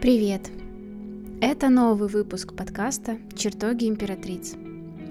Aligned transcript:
Привет! 0.00 0.50
Это 1.40 1.70
новый 1.70 2.08
выпуск 2.08 2.54
подкаста 2.54 3.18
«Чертоги 3.34 3.88
императриц». 3.88 4.54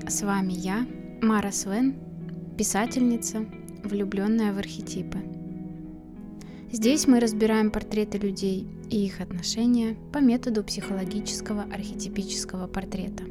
С 0.08 0.22
вами 0.22 0.54
я, 0.54 0.86
Мара 1.22 1.52
Свен, 1.52 1.96
писательница, 2.58 3.46
влюбленная 3.84 4.54
в 4.54 4.60
архетипы. 4.60 5.18
Здесь 6.72 7.08
мы 7.08 7.20
разбираем 7.20 7.72
портреты 7.72 8.18
людей 8.18 8.68
и 8.90 9.06
их 9.06 9.20
отношения 9.22 9.98
по 10.12 10.20
методу 10.20 10.64
психологического 10.64 11.64
архетипического 11.64 12.68
портрета. 12.68 13.24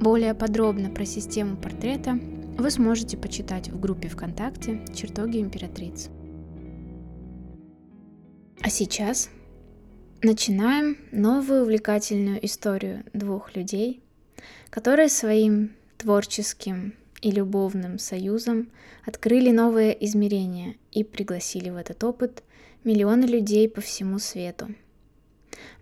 Более 0.00 0.34
подробно 0.34 0.90
про 0.90 1.04
систему 1.04 1.56
портрета 1.56 2.18
вы 2.58 2.70
сможете 2.70 3.16
почитать 3.16 3.68
в 3.68 3.80
группе 3.80 4.08
ВКонтакте 4.08 4.84
«Чертоги 4.94 5.40
императриц». 5.40 6.10
А 8.60 8.70
сейчас 8.70 9.30
начинаем 10.22 10.98
новую 11.12 11.62
увлекательную 11.62 12.44
историю 12.44 13.04
двух 13.12 13.54
людей, 13.54 14.02
которые 14.70 15.08
своим 15.08 15.72
творческим 15.96 16.94
и 17.22 17.30
любовным 17.30 17.98
союзом 17.98 18.70
открыли 19.04 19.50
новое 19.50 19.90
измерение 19.90 20.76
и 20.92 21.04
пригласили 21.04 21.70
в 21.70 21.76
этот 21.76 22.02
опыт 22.04 22.42
миллионы 22.84 23.24
людей 23.24 23.68
по 23.68 23.80
всему 23.80 24.18
свету. 24.18 24.74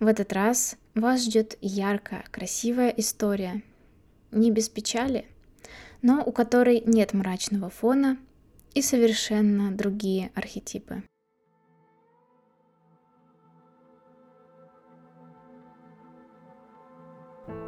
В 0.01 0.07
этот 0.07 0.33
раз 0.33 0.77
вас 0.95 1.25
ждет 1.25 1.59
яркая, 1.61 2.25
красивая 2.31 2.91
история, 2.91 3.63
не 4.33 4.51
без 4.51 4.69
печали, 4.69 5.27
но 6.03 6.23
у 6.25 6.33
которой 6.33 6.83
нет 6.87 7.13
мрачного 7.13 7.71
фона 7.71 8.19
и 8.75 8.83
совершенно 8.83 9.73
другие 9.73 10.31
архетипы. 10.35 11.03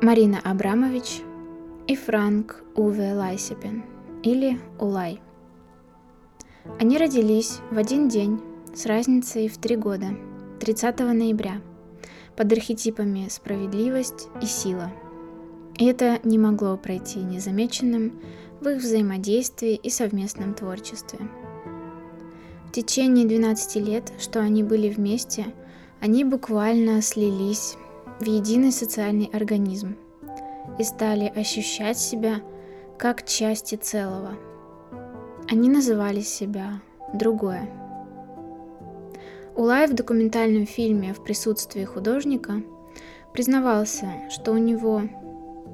Марина 0.01 0.39
Абрамович 0.45 1.23
и 1.89 1.97
Франк 1.97 2.63
Уве 2.77 3.15
Лайсепен 3.15 3.83
или 4.23 4.61
Улай. 4.79 5.21
Они 6.79 6.97
родились 6.99 7.59
в 7.73 7.79
один 7.79 8.09
день 8.09 8.41
с 8.73 8.87
разницей 8.87 9.49
в 9.49 9.59
три 9.59 9.75
года, 9.75 10.11
30 10.61 11.01
ноября, 11.01 11.61
под 12.37 12.53
архетипами 12.53 13.27
справедливость 13.29 14.29
и 14.41 14.47
сила. 14.47 14.93
И 15.77 15.87
это 15.87 16.21
не 16.23 16.39
могло 16.39 16.77
пройти 16.77 17.19
незамеченным 17.19 18.21
в 18.61 18.69
их 18.69 18.79
взаимодействии 18.79 19.75
и 19.75 19.91
совместном 19.91 20.55
творчестве. 20.55 21.19
В 22.69 22.71
течение 22.71 23.27
12 23.27 23.77
лет, 23.85 24.13
что 24.21 24.39
они 24.39 24.63
были 24.63 24.91
вместе, 24.91 25.47
они 26.01 26.23
буквально 26.23 27.03
слились 27.03 27.77
в 28.21 28.25
единый 28.25 28.73
социальный 28.73 29.31
организм 29.33 29.97
и 30.79 30.85
стали 30.85 31.33
ощущать 31.35 31.99
себя 31.99 32.41
как 32.99 33.25
части 33.25 33.77
целого. 33.77 34.33
Они 35.49 35.69
называли 35.69 36.21
себя 36.21 36.81
«другое». 37.15 37.69
Улай 39.57 39.87
в 39.87 39.95
документальном 39.95 40.67
фильме 40.67 41.15
в 41.15 41.23
присутствии 41.23 41.85
художника 41.85 42.63
признавался, 43.33 44.07
что 44.31 44.53
у 44.53 44.59
него 44.59 45.03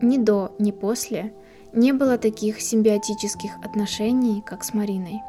ни 0.01 0.17
до, 0.17 0.53
ни 0.59 0.71
после 0.71 1.35
не 1.73 1.93
было 1.93 2.19
таких 2.19 2.61
симбиотических 2.61 3.51
отношений, 3.63 4.43
как 4.47 4.65
с 4.65 4.73
Мариной. 4.73 5.21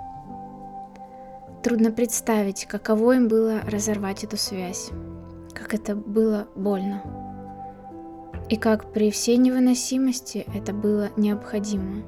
Трудно 1.63 1.91
представить, 1.91 2.65
каково 2.65 3.15
им 3.15 3.27
было 3.27 3.61
разорвать 3.61 4.23
эту 4.23 4.37
связь 4.37 4.91
как 5.55 5.73
это 5.73 5.95
было 5.95 6.47
больно. 6.55 7.01
И 8.49 8.57
как 8.57 8.93
при 8.93 9.09
всей 9.09 9.37
невыносимости 9.37 10.45
это 10.53 10.73
было 10.73 11.09
необходимо, 11.17 12.03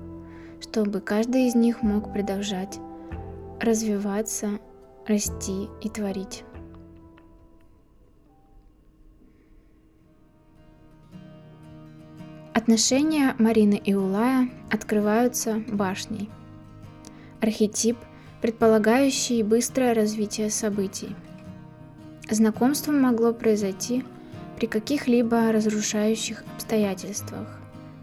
чтобы 0.62 1.00
каждый 1.00 1.48
из 1.48 1.56
них 1.56 1.82
мог 1.82 2.14
продолжать 2.14 2.78
развиваться, 3.60 4.60
расти 5.08 5.68
и 5.82 5.90
творить. 5.90 6.44
Отношения 12.54 13.34
Марины 13.40 13.82
и 13.84 13.96
Улая 13.96 14.50
открываются 14.70 15.64
башней. 15.68 16.30
Архетип, 17.40 17.98
предполагающий 18.42 19.42
быстрое 19.42 19.94
развитие 19.94 20.52
событий– 20.52 21.16
Знакомство 22.30 22.92
могло 22.92 23.34
произойти 23.34 24.04
при 24.58 24.66
каких-либо 24.66 25.52
разрушающих 25.54 26.44
обстоятельствах, 26.56 27.48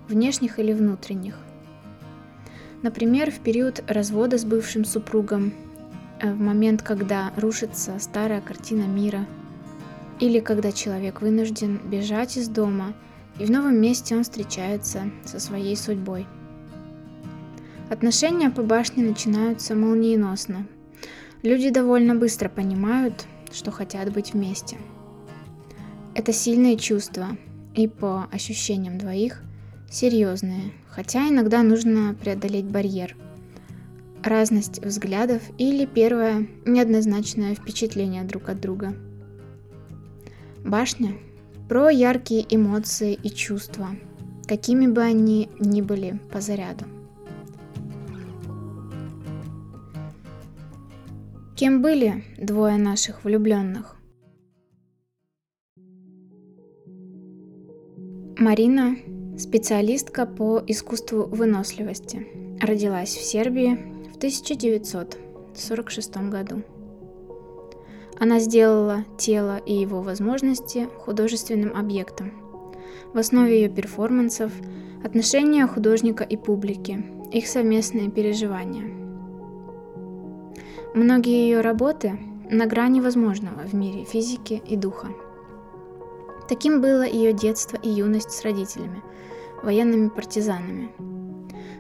внешних 0.09 0.59
или 0.59 0.73
внутренних. 0.73 1.37
Например, 2.81 3.31
в 3.31 3.41
период 3.41 3.85
развода 3.87 4.39
с 4.39 4.45
бывшим 4.45 4.87
супругом, 4.87 5.53
э, 6.21 6.33
в 6.33 6.41
момент, 6.41 6.83
когда 6.83 7.33
рушится 7.37 7.99
старая 7.99 8.41
картина 8.41 8.85
мира, 8.85 9.27
или 10.21 10.41
когда 10.41 10.73
человек 10.73 11.21
вынужден 11.21 11.79
бежать 11.85 12.39
из 12.39 12.49
дома, 12.49 12.95
и 13.39 13.45
в 13.45 13.51
новом 13.51 13.79
месте 13.79 14.17
он 14.17 14.23
встречается 14.23 15.11
со 15.27 15.39
своей 15.39 15.77
судьбой. 15.77 16.27
Отношения 17.91 18.49
по 18.49 18.63
башне 18.63 19.05
начинаются 19.05 19.75
молниеносно. 19.75 20.67
Люди 21.43 21.69
довольно 21.69 22.15
быстро 22.15 22.49
понимают, 22.49 23.27
что 23.55 23.71
хотят 23.71 24.13
быть 24.13 24.35
вместе. 24.35 24.77
Это 26.15 26.33
сильные 26.33 26.77
чувства 26.77 27.37
и 27.75 27.89
по 27.89 28.29
ощущениям 28.31 28.99
двоих 28.99 29.43
серьезные, 29.91 30.73
хотя 30.89 31.29
иногда 31.29 31.63
нужно 31.63 32.15
преодолеть 32.15 32.67
барьер. 32.67 33.17
Разность 34.23 34.85
взглядов 34.85 35.43
или 35.59 35.87
первое 35.87 36.49
неоднозначное 36.65 37.55
впечатление 37.55 38.25
друг 38.25 38.49
от 38.49 38.61
друга. 38.61 38.95
Башня 40.65 41.15
про 41.69 41.91
яркие 41.91 42.45
эмоции 42.49 43.15
и 43.15 43.29
чувства, 43.29 43.91
какими 44.47 44.87
бы 44.87 45.03
они 45.03 45.51
ни 45.61 45.83
были 45.83 46.21
по 46.33 46.41
заряду. 46.41 46.87
Кем 51.57 51.83
были 51.83 52.25
двое 52.37 52.79
наших 52.79 53.23
влюбленных? 53.23 53.95
Марина– 58.37 58.97
специалистка 59.39 60.27
по 60.27 60.61
искусству 60.67 61.27
выносливости. 61.27 62.27
Родилась 62.61 63.15
в 63.15 63.23
Сербии 63.23 63.79
в 64.13 64.17
1946 64.17 66.17
году. 66.29 66.65
Она 68.19 68.41
сделала 68.41 69.05
тело 69.17 69.59
и 69.59 69.75
его 69.75 70.03
возможности 70.03 70.89
художественным 71.05 71.77
объектом. 71.77 72.33
В 73.13 73.19
основе 73.19 73.63
ее 73.63 73.69
перформансов– 73.69 74.53
отношения 75.05 75.69
художника 75.69 76.25
и 76.25 76.37
публики, 76.37 77.05
их 77.33 77.47
совместные 77.47 78.11
переживания– 78.11 78.93
Многие 80.95 81.49
ее 81.49 81.61
работы 81.61 82.17
на 82.49 82.67
грани 82.67 83.01
возможного 83.01 83.63
в 83.67 83.75
мире 83.75 84.05
физики 84.05 84.63
и 84.65 84.77
духа. 84.77 85.09
Таким 86.49 86.81
было 86.81 87.03
ее 87.03 87.33
детство 87.33 87.77
и 87.77 87.89
юность 87.89 88.31
с 88.31 88.43
родителями, 88.43 89.03
военными 89.61 90.09
партизанами. 90.09 90.93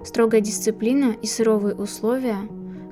Строгая 0.05 0.41
дисциплина 0.41 1.15
и 1.23 1.29
суровые 1.29 1.77
условия, 1.77 2.39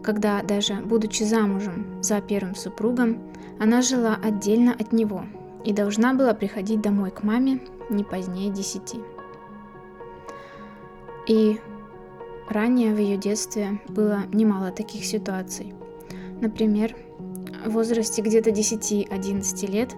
когда 0.04 0.44
даже 0.44 0.74
будучи 0.74 1.24
замужем 1.24 2.00
за 2.04 2.20
первым 2.20 2.54
супругом, 2.54 3.18
она 3.58 3.82
жила 3.82 4.16
отдельно 4.22 4.76
от 4.78 4.92
него 4.92 5.24
и 5.64 5.72
должна 5.72 6.14
была 6.14 6.34
приходить 6.34 6.80
домой 6.80 7.10
к 7.10 7.24
маме 7.24 7.58
не 7.90 8.04
позднее 8.04 8.50
десяти. 8.52 9.00
И 11.26 11.58
ранее 12.48 12.94
в 12.94 12.98
ее 12.98 13.16
детстве 13.16 13.80
было 13.88 14.20
немало 14.32 14.70
таких 14.70 15.04
ситуаций– 15.04 15.74
Например, 16.42 16.96
в 17.64 17.70
возрасте 17.70 18.20
где-то 18.20 18.50
10-11 18.50 19.70
лет 19.70 19.94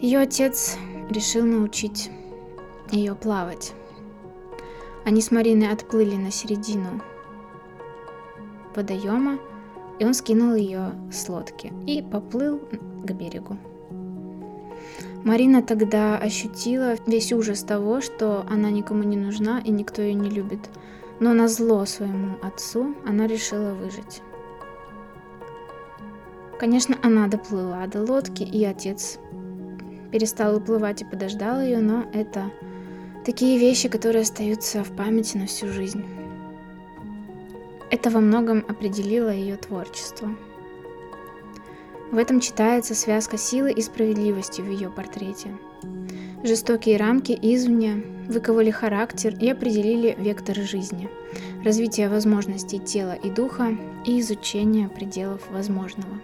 ее 0.00 0.20
отец 0.20 0.78
решил 1.10 1.44
научить 1.44 2.10
ее 2.90 3.14
плавать. 3.14 3.74
Они 5.04 5.20
с 5.20 5.30
Мариной 5.30 5.70
отплыли 5.70 6.16
на 6.16 6.30
середину 6.30 7.02
водоема, 8.74 9.38
и 9.98 10.06
он 10.06 10.14
скинул 10.14 10.54
ее 10.54 10.92
с 11.12 11.28
лодки 11.28 11.70
и 11.86 12.00
поплыл 12.00 12.58
к 13.04 13.12
берегу. 13.12 13.58
Марина 15.22 15.62
тогда 15.62 16.16
ощутила 16.16 16.94
весь 17.06 17.30
ужас 17.30 17.62
того, 17.62 18.00
что 18.00 18.46
она 18.48 18.70
никому 18.70 19.02
не 19.02 19.18
нужна 19.18 19.60
и 19.60 19.70
никто 19.70 20.00
ее 20.00 20.14
не 20.14 20.30
любит. 20.30 20.70
Но 21.20 21.34
на 21.34 21.46
зло 21.46 21.84
своему 21.84 22.38
отцу 22.42 22.94
она 23.06 23.26
решила 23.26 23.74
выжить. 23.74 24.22
Конечно, 26.62 26.96
она 27.02 27.26
доплыла 27.26 27.84
до 27.88 28.02
лодки, 28.02 28.44
и 28.44 28.64
отец 28.64 29.18
перестал 30.12 30.58
уплывать 30.58 31.02
и 31.02 31.04
подождал 31.04 31.60
ее, 31.60 31.80
но 31.80 32.04
это 32.12 32.52
такие 33.24 33.58
вещи, 33.58 33.88
которые 33.88 34.22
остаются 34.22 34.84
в 34.84 34.96
памяти 34.96 35.38
на 35.38 35.46
всю 35.46 35.66
жизнь. 35.66 36.04
Это 37.90 38.10
во 38.10 38.20
многом 38.20 38.64
определило 38.68 39.30
ее 39.30 39.56
творчество. 39.56 40.36
В 42.12 42.16
этом 42.16 42.38
читается 42.38 42.94
связка 42.94 43.36
силы 43.36 43.72
и 43.72 43.82
справедливости 43.82 44.60
в 44.60 44.70
ее 44.70 44.88
портрете. 44.88 45.48
Жестокие 46.44 46.96
рамки 46.96 47.36
извне 47.42 48.04
выковали 48.28 48.70
характер 48.70 49.34
и 49.40 49.50
определили 49.50 50.14
вектор 50.16 50.54
жизни, 50.58 51.10
развитие 51.64 52.08
возможностей 52.08 52.78
тела 52.78 53.14
и 53.14 53.30
духа 53.30 53.76
и 54.06 54.20
изучение 54.20 54.88
пределов 54.88 55.50
возможного. 55.50 56.20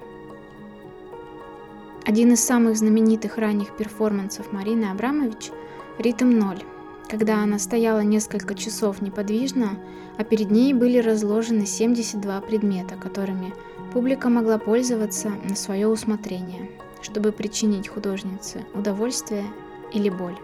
Один 2.08 2.32
из 2.32 2.42
самых 2.42 2.78
знаменитых 2.78 3.36
ранних 3.36 3.76
перформансов 3.76 4.50
Марины 4.50 4.86
Абрамович– 4.86 5.50
«Ритм 5.98 6.30
ноль», 6.30 6.62
когда 7.06 7.42
она 7.42 7.58
стояла 7.58 8.00
несколько 8.00 8.54
часов 8.54 9.02
неподвижно, 9.02 9.78
а 10.16 10.24
перед 10.24 10.50
ней 10.50 10.72
были 10.72 10.96
разложены 11.00 11.66
72 11.66 12.40
предмета, 12.40 12.94
которыми 12.94 13.52
публика 13.92 14.30
могла 14.30 14.56
пользоваться 14.56 15.28
на 15.28 15.54
свое 15.54 15.86
усмотрение, 15.86 16.70
чтобы 17.02 17.30
причинить 17.30 17.88
художнице 17.88 18.64
удовольствие 18.72 19.44
или 19.92 20.08
боль. 20.08 20.38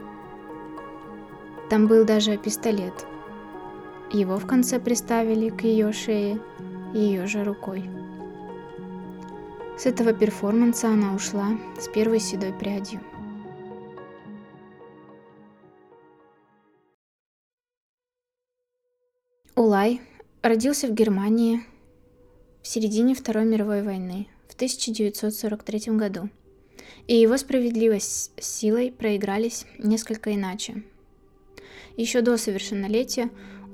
Там 1.70 1.86
был 1.86 2.04
даже 2.04 2.36
пистолет. 2.36 3.06
Его 4.12 4.36
в 4.36 4.46
конце 4.46 4.78
приставили 4.78 5.48
к 5.48 5.62
ее 5.62 5.94
шее 5.94 6.42
ее 6.92 7.26
же 7.26 7.42
рукой. 7.42 7.88
С 9.76 9.86
этого 9.86 10.12
перформанса 10.12 10.88
она 10.88 11.14
ушла 11.14 11.58
с 11.80 11.88
первой 11.88 12.20
седой 12.20 12.52
прядью. 12.52 13.00
Улай 19.56 20.00
родился 20.42 20.86
в 20.86 20.94
Германии 20.94 21.60
в 22.62 22.68
середине 22.68 23.14
Второй 23.14 23.44
мировой 23.44 23.82
войны 23.82 24.28
в 24.48 24.54
1943 24.54 25.96
году, 25.96 26.28
и 27.08 27.16
его 27.16 27.36
справедливость 27.36 28.32
с 28.40 28.46
силой 28.46 28.92
проигрались 28.92 29.66
несколько 29.78 30.34
иначе. 30.34 30.84
Еще 31.96 32.20
до 32.20 32.36
совершеннолетия 32.36 33.30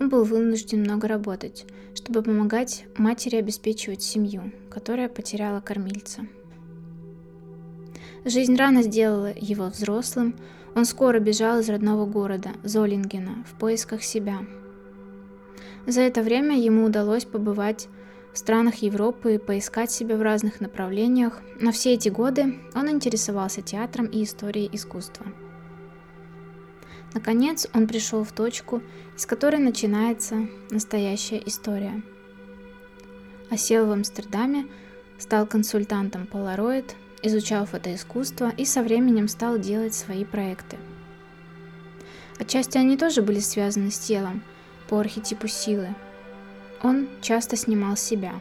был 0.09 0.25
вынужден 0.25 0.81
много 0.81 1.07
работать, 1.09 1.67
чтобы 1.95 2.23
помогать 2.23 2.87
матери 2.97 3.37
обеспечивать 3.37 4.03
семью, 4.03 4.53
которая 4.71 5.09
потеряла 5.09 5.61
кормильца. 5.61 6.27
Жизнь 8.25 8.57
рано 8.57 8.83
сделала 8.83 9.33
его 9.37 9.67
взрослым, 9.67 10.35
он 10.75 10.85
скоро 10.85 11.19
бежал 11.21 11.61
из 11.61 11.69
родного 11.69 12.07
города, 12.07 12.51
Золингена, 12.63 13.45
в 13.49 13.59
поисках 13.59 14.03
себя– 14.03 14.41
за 15.87 16.03
это 16.03 16.23
время 16.23 16.59
ему 16.59 16.85
удалось 16.85 17.25
побывать 17.25 17.89
в 18.33 18.39
странах 18.39 18.77
Европы 18.77 19.35
и 19.35 19.39
поискать 19.39 19.91
себя 19.91 20.17
в 20.17 20.23
разных 20.23 20.61
направлениях, 20.61 21.41
но 21.59 21.73
все 21.73 21.95
эти 21.95 22.09
годы 22.09 22.61
он 22.75 22.89
интересовался 22.89 23.63
театром 23.63 24.07
и 24.07 24.23
историей 24.23 24.69
искусства. 24.73 25.27
Наконец 27.15 27.67
он 27.75 27.87
пришел 27.87 28.25
в 28.25 28.33
точку, 28.33 28.83
из 29.17 29.27
которой 29.27 29.59
начинается 29.61 30.47
настоящая 30.71 31.43
история. 31.45 32.03
Осел 33.51 33.87
в 33.87 33.93
Амстердаме, 33.93 34.67
стал 35.19 35.47
консультантом 35.47 36.29
Polaroid, 36.31 36.93
изучал 37.23 37.67
фотоискусство 37.67 38.53
и 38.57 38.65
со 38.65 38.83
временем 38.83 39.29
стал 39.29 39.59
делать 39.59 39.95
свои 39.95 40.25
проекты. 40.25 40.79
Отчасти 42.39 42.79
они 42.79 42.97
тоже 42.97 43.23
были 43.23 43.41
связаны 43.41 43.91
с 43.91 43.99
телом– 43.99 44.43
по 44.91 44.99
архетипу 44.99 45.47
силы. 45.47 45.95
Он 46.83 47.09
часто 47.23 47.57
снимал 47.57 47.97
себя. 47.97 48.33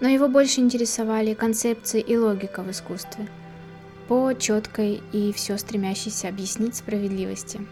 Но 0.00 0.08
его 0.08 0.26
больше 0.26 0.60
интересовали 0.60 1.34
концепции 1.34 2.00
и 2.00 2.16
логика 2.16 2.62
в 2.62 2.70
искусстве, 2.70 3.28
по 4.08 4.32
четкой 4.32 5.02
и 5.12 5.32
все 5.32 5.56
стремящейся 5.58 6.28
объяснить 6.28 6.76
справедливости. 6.76 7.66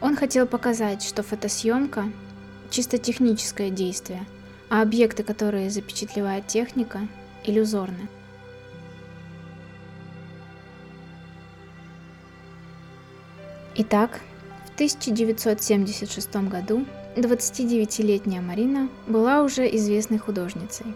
Он 0.00 0.16
хотел 0.16 0.46
показать, 0.46 1.02
что 1.02 1.22
фотосъемка– 1.22 2.10
чисто 2.70 2.98
техническое 2.98 3.70
действие, 3.70 4.26
а 4.68 4.82
объекты, 4.82 5.22
которые 5.22 5.70
запечатлевает 5.70 6.46
техника, 6.46 7.08
иллюзорны. 7.44 8.08
Итак, 13.76 14.20
1976 14.76 16.36
году 16.48 16.84
29-летняя 17.16 18.42
Марина 18.42 18.90
была 19.06 19.42
уже 19.42 19.66
известной 19.74 20.18
художницей. 20.18 20.86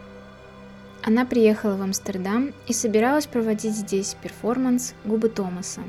Она 1.02 1.24
приехала 1.24 1.76
в 1.76 1.82
Амстердам 1.82 2.52
и 2.66 2.72
собиралась 2.72 3.26
проводить 3.26 3.74
здесь 3.74 4.16
перформанс 4.22 4.94
«Губы 5.04 5.28
Томаса». 5.28 5.82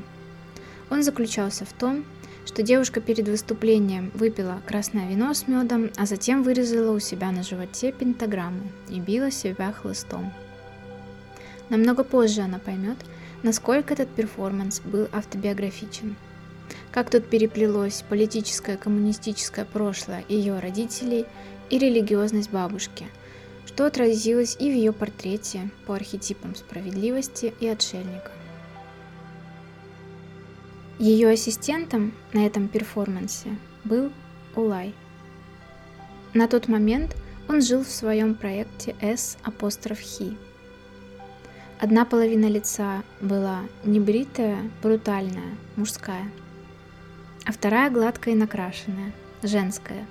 Он 0.90 1.02
заключался 1.02 1.64
в 1.64 1.72
том, 1.72 2.04
что 2.46 2.62
девушка 2.62 3.00
перед 3.00 3.28
выступлением 3.28 4.10
выпила 4.14 4.60
красное 4.66 5.08
вино 5.08 5.32
с 5.32 5.46
медом, 5.46 5.90
а 5.96 6.06
затем 6.06 6.42
вырезала 6.42 6.92
у 6.92 6.98
себя 6.98 7.30
на 7.30 7.42
животе 7.42 7.92
пентаграмму 7.92 8.70
и 8.88 9.00
била 9.00 9.30
себя 9.30 9.72
хлыстом. 9.72 10.32
Намного 11.68 12.04
позже 12.04 12.42
она 12.42 12.58
поймет, 12.58 12.98
насколько 13.42 13.94
этот 13.94 14.08
перформанс 14.08 14.80
был 14.80 15.08
автобиографичен– 15.12 16.16
как 16.90 17.08
тут 17.10 17.26
переплелось 17.26 18.04
политическое 18.08 18.76
коммунистическое 18.76 19.64
прошлое 19.64 20.24
ее 20.28 20.58
родителей 20.58 21.26
и 21.70 21.78
религиозность 21.78 22.50
бабушки, 22.50 23.06
что 23.66 23.86
отразилось 23.86 24.56
и 24.58 24.70
в 24.70 24.74
ее 24.74 24.92
портрете 24.92 25.70
по 25.86 25.94
архетипам 25.94 26.54
справедливости 26.54 27.54
и 27.60 27.66
отшельника. 27.66 28.30
Ее 30.98 31.30
ассистентом 31.30 32.12
на 32.32 32.46
этом 32.46 32.68
перформансе 32.68 33.56
был 33.84 34.12
Улай. 34.54 34.94
На 36.34 36.46
тот 36.46 36.68
момент 36.68 37.16
он 37.48 37.62
жил 37.62 37.84
в 37.84 37.88
своем 37.88 38.34
проекте 38.34 38.94
S 39.00 39.38
апостроф 39.42 39.98
Хи. 39.98 40.36
Одна 41.80 42.04
половина 42.04 42.46
лица 42.46 43.02
была 43.20 43.60
небритая, 43.84 44.70
брутальная, 44.82 45.56
мужская– 45.76 46.30
а 47.44 47.52
вторая 47.52 47.90
гладкая 47.90 48.34
и 48.34 48.36
накрашенная, 48.36 49.12
женская. 49.42 50.06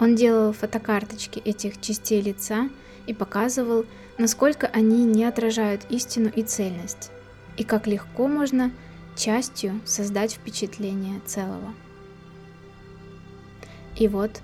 Он 0.00 0.14
делал 0.14 0.52
фотокарточки 0.52 1.40
этих 1.40 1.80
частей 1.80 2.20
лица 2.20 2.68
и 3.06 3.14
показывал, 3.14 3.84
насколько 4.16 4.66
они 4.68 5.04
не 5.04 5.24
отражают 5.24 5.82
истину 5.90 6.30
и 6.34 6.42
цельность, 6.42 7.10
и 7.56 7.64
как 7.64 7.86
легко 7.86 8.28
можно 8.28 8.70
частью 9.16 9.80
создать 9.84 10.32
впечатление 10.34 11.20
целого. 11.26 11.74
И 13.96 14.06
вот 14.06 14.40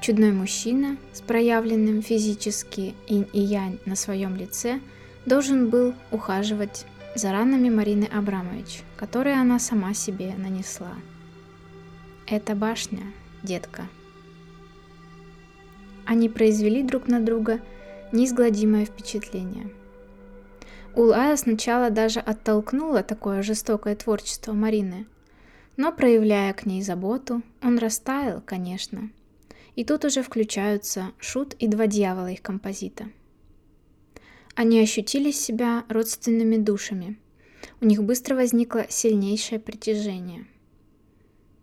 чудной 0.00 0.32
мужчина 0.32 0.96
с 1.12 1.20
проявленным 1.20 2.00
физически 2.00 2.94
инь 3.06 3.28
и 3.34 3.40
янь 3.40 3.78
на 3.84 3.96
своем 3.96 4.36
лице 4.36 4.80
должен 5.26 5.68
был 5.68 5.94
ухаживать 6.10 6.86
за 7.14 7.30
ранами 7.32 7.68
Марины 7.68 8.04
Абрамович, 8.04 8.82
которые 8.96 9.38
она 9.38 9.58
сама 9.58 9.92
себе 9.92 10.34
нанесла. 10.36 10.94
Это 12.26 12.54
башня, 12.54 13.02
детка. 13.42 13.86
Они 16.06 16.28
произвели 16.28 16.82
друг 16.82 17.08
на 17.08 17.20
друга 17.20 17.60
неизгладимое 18.12 18.84
впечатление. 18.84 19.70
Улая 20.94 21.36
сначала 21.36 21.90
даже 21.90 22.20
оттолкнула 22.20 23.02
такое 23.02 23.42
жестокое 23.42 23.96
творчество 23.96 24.52
Марины, 24.52 25.06
но, 25.76 25.90
проявляя 25.92 26.52
к 26.52 26.66
ней 26.66 26.82
заботу, 26.82 27.42
он 27.62 27.78
растаял, 27.78 28.40
конечно. 28.40 29.10
И 29.74 29.84
тут 29.84 30.04
уже 30.04 30.22
включаются 30.22 31.10
Шут 31.18 31.54
и 31.54 31.66
два 31.66 31.86
дьявола 31.86 32.30
их 32.30 32.42
композита– 32.42 33.08
они 34.54 34.80
ощутили 34.80 35.32
себя 35.32 35.84
родственными 35.88 36.56
душами. 36.56 37.18
У 37.80 37.86
них 37.86 38.04
быстро 38.04 38.36
возникло 38.36 38.86
сильнейшее 38.88 39.58
притяжение. 39.58 40.46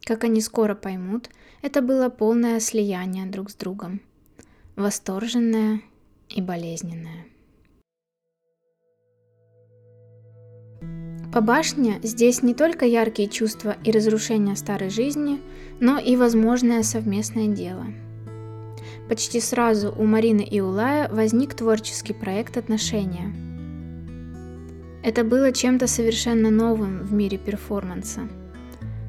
Как 0.04 0.26
они 0.26 0.42
скоро 0.42 0.76
поймут, 0.76 1.30
это 1.62 1.82
было 1.82 2.10
полное 2.10 2.60
слияние 2.60 3.26
друг 3.28 3.50
с 3.50 3.56
другом. 3.56 4.02
Восторженное 4.76 5.82
и 6.30 6.42
болезненное. 6.42 7.26
По 11.34 11.42
башне 11.42 12.00
здесь 12.04 12.44
не 12.44 12.54
только 12.54 12.86
яркие 12.86 13.30
чувства 13.30 13.78
и 13.84 13.92
разрушения 13.92 14.56
старой 14.56 14.90
жизни, 14.90 15.40
но 15.80 15.98
и 15.98 16.16
возможное 16.16 16.84
совместное 16.84 17.48
дело– 17.48 17.86
Почти 19.12 19.42
сразу 19.42 19.94
у 19.98 20.06
Марины 20.06 20.42
и 20.42 20.62
Улая 20.62 21.10
возник 21.10 21.54
творческий 21.54 22.14
проект 22.14 22.56
«Отношения». 22.56 23.34
Это 25.04 25.26
было 25.26 25.52
чем-то 25.52 25.88
совершенно 25.88 26.50
новым 26.50 27.04
в 27.04 27.12
мире 27.12 27.38
перформанса. 27.38 28.22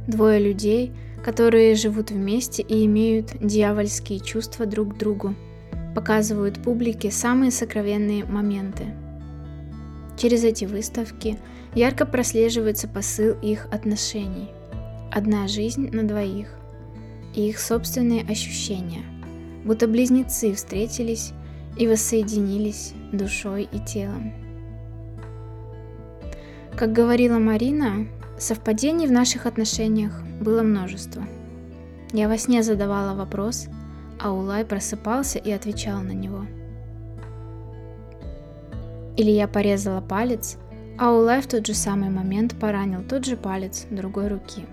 Двое 0.09 0.40
людей, 0.40 0.90
которые 1.23 1.76
живут 1.76 2.11
вместе 2.11 2.62
и 2.62 2.85
имеют 2.87 3.38
дьявольские 3.40 4.19
чувства 4.19 4.66
друг 4.66 4.95
к 4.95 4.99
другу, 4.99 5.37
показывают 5.94 6.62
публике 6.62 7.11
самые 7.11 7.50
сокровенные 7.50 8.25
моменты. 8.25 8.94
Через 10.16 10.44
эти 10.44 10.64
выставки 10.64 11.38
ярко 11.75 12.06
прослеживается 12.06 12.88
посыл 12.88 13.34
их 13.40 13.66
отношений. 13.70 14.50
Одна 15.11 15.49
жизнь 15.49 15.90
на 15.90 16.04
двоих 16.04 16.49
и 17.34 17.49
их 17.49 17.58
собственные 17.58 18.22
ощущения, 18.22 19.02
будто 19.64 19.87
близнецы 19.87 20.54
встретились 20.54 21.32
и 21.78 21.87
воссоединились 21.87 22.92
душой 23.12 23.68
и 23.72 23.78
телом. 23.78 24.32
Как 26.76 26.92
говорила 26.92 27.38
Марина, 27.38 28.06
совпадений 28.38 29.06
в 29.06 29.12
наших 29.12 29.46
отношениях 29.46 30.22
было 30.40 30.62
множество. 30.62 31.22
Я 32.12 32.28
во 32.28 32.37
сне 32.37 32.62
задавала 32.62 33.14
вопрос, 33.14 33.68
а 34.22 34.32
Улай 34.32 34.64
просыпался 34.64 35.38
и 35.38 35.50
отвечал 35.50 36.00
на 36.00 36.12
него. 36.12 36.46
Или 39.16 39.30
я 39.30 39.48
порезала 39.48 40.00
палец, 40.00 40.58
а 40.98 41.12
Улай 41.12 41.42
в 41.42 41.48
тот 41.48 41.66
же 41.66 41.74
самый 41.74 42.08
момент 42.08 42.54
поранил 42.58 43.02
тот 43.02 43.24
же 43.24 43.36
палец 43.36 43.86
другой 43.90 44.28
руки. 44.28 44.64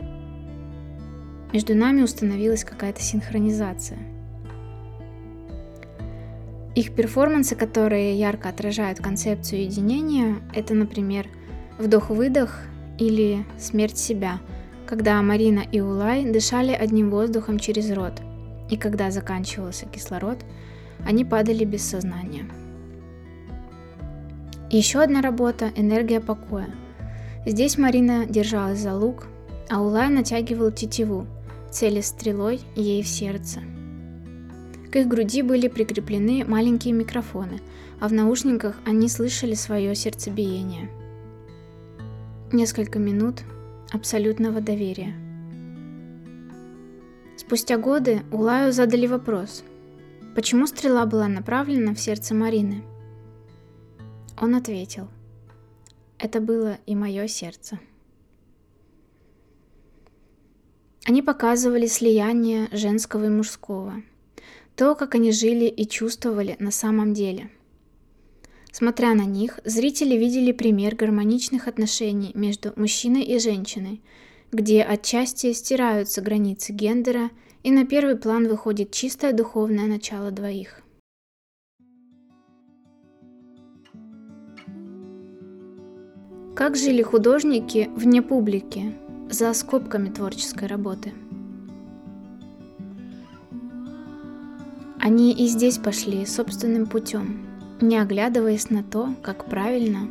Между 1.51 1.73
нами 1.73 2.03
установилась 2.03 2.63
какая-то 2.63 3.01
синхронизация. 3.01 3.97
Их 6.75 6.93
перформансы, 6.93 7.55
которые 7.55 8.17
ярко 8.17 8.49
отражают 8.49 8.99
концепцию 8.99 9.63
единения, 9.63 10.35
это, 10.53 10.75
например, 10.75 11.27
Вдох-выдох 11.79 12.61
или 12.97 13.45
смерть 13.57 13.97
себя, 13.97 14.39
когда 14.85 15.21
Марина 15.21 15.61
и 15.71 15.79
Улай 15.79 16.29
дышали 16.29 16.71
одним 16.71 17.09
воздухом 17.09 17.57
через 17.57 17.89
рот, 17.91 18.21
и 18.69 18.77
когда 18.77 19.11
заканчивался 19.11 19.85
кислород, 19.85 20.37
они 21.05 21.25
падали 21.25 21.63
без 21.63 21.83
сознания. 21.83 22.45
еще 24.69 25.01
одна 25.01 25.21
работа– 25.21 25.71
энергия 25.75 26.19
покоя. 26.19 26.69
Здесь 27.45 27.77
Марина 27.77 28.25
держалась 28.25 28.79
за 28.79 28.93
лук, 28.93 29.27
а 29.69 29.81
Улай 29.81 30.09
натягивал 30.09 30.71
тетиву, 30.71 31.25
цели 31.71 32.01
стрелой 32.01 32.61
ей 32.75 33.01
в 33.01 33.07
сердце. 33.07 33.61
К 34.91 34.97
их 34.97 35.07
груди 35.07 35.41
были 35.41 35.67
прикреплены 35.67 36.43
маленькие 36.45 36.93
микрофоны, 36.93 37.61
а 37.99 38.07
в 38.07 38.13
наушниках 38.13 38.75
они 38.85 39.07
слышали 39.09 39.53
свое 39.53 39.95
сердцебиение– 39.95 40.89
Несколько 42.51 42.97
минут 42.97 43.43
абсолютного 43.91 44.59
доверия. 44.59 45.13
Спустя 47.49 47.79
годы 47.79 48.21
Улаю 48.31 48.71
задали 48.71 49.07
вопрос, 49.07 49.63
почему 50.35 50.67
стрела 50.67 51.07
была 51.07 51.27
направлена 51.27 51.95
в 51.95 51.99
сердце 51.99 52.35
Марины. 52.35 52.83
Он 54.39 54.53
ответил, 54.53 55.07
это 56.19 56.41
было 56.41 56.77
и 56.85 56.93
мое 56.93 57.27
сердце. 57.27 57.79
Они 61.05 61.23
показывали 61.23 61.87
слияние 61.87 62.67
женского 62.71 63.25
и 63.25 63.29
мужского, 63.29 63.95
то, 64.75 64.93
как 64.93 65.15
они 65.15 65.31
жили 65.31 65.65
и 65.65 65.87
чувствовали 65.87 66.55
на 66.59 66.69
самом 66.69 67.15
деле– 67.15 67.49
Смотря 68.71 69.15
на 69.15 69.25
них, 69.25 69.59
зрители 69.65 70.15
видели 70.15 70.51
пример 70.51 70.95
гармоничных 70.95 71.67
отношений 71.67 72.29
между 72.35 72.71
мужчиной 72.75 73.23
и 73.23 73.39
женщиной, 73.39 73.99
где 74.51 74.83
отчасти 74.83 75.53
стираются 75.53 76.21
границы 76.21 76.73
гендера 76.73 77.29
и 77.63 77.71
на 77.71 77.85
первый 77.85 78.15
план 78.15 78.47
выходит 78.47 78.91
чистое 78.91 79.33
духовное 79.33 79.87
начало 79.87 80.31
двоих. 80.31 80.81
Как 86.55 86.75
жили 86.75 87.01
художники 87.01 87.89
вне 87.95 88.21
публики, 88.21 88.93
за 89.29 89.53
скобками 89.53 90.09
творческой 90.09 90.67
работы? 90.67 91.13
Они 94.99 95.31
и 95.31 95.47
здесь 95.47 95.77
пошли 95.77 96.25
собственным 96.25 96.85
путем– 96.85 97.45
не 97.81 97.97
оглядываясь 97.97 98.69
на 98.69 98.83
то, 98.83 99.13
как 99.21 99.45
правильно, 99.45 100.09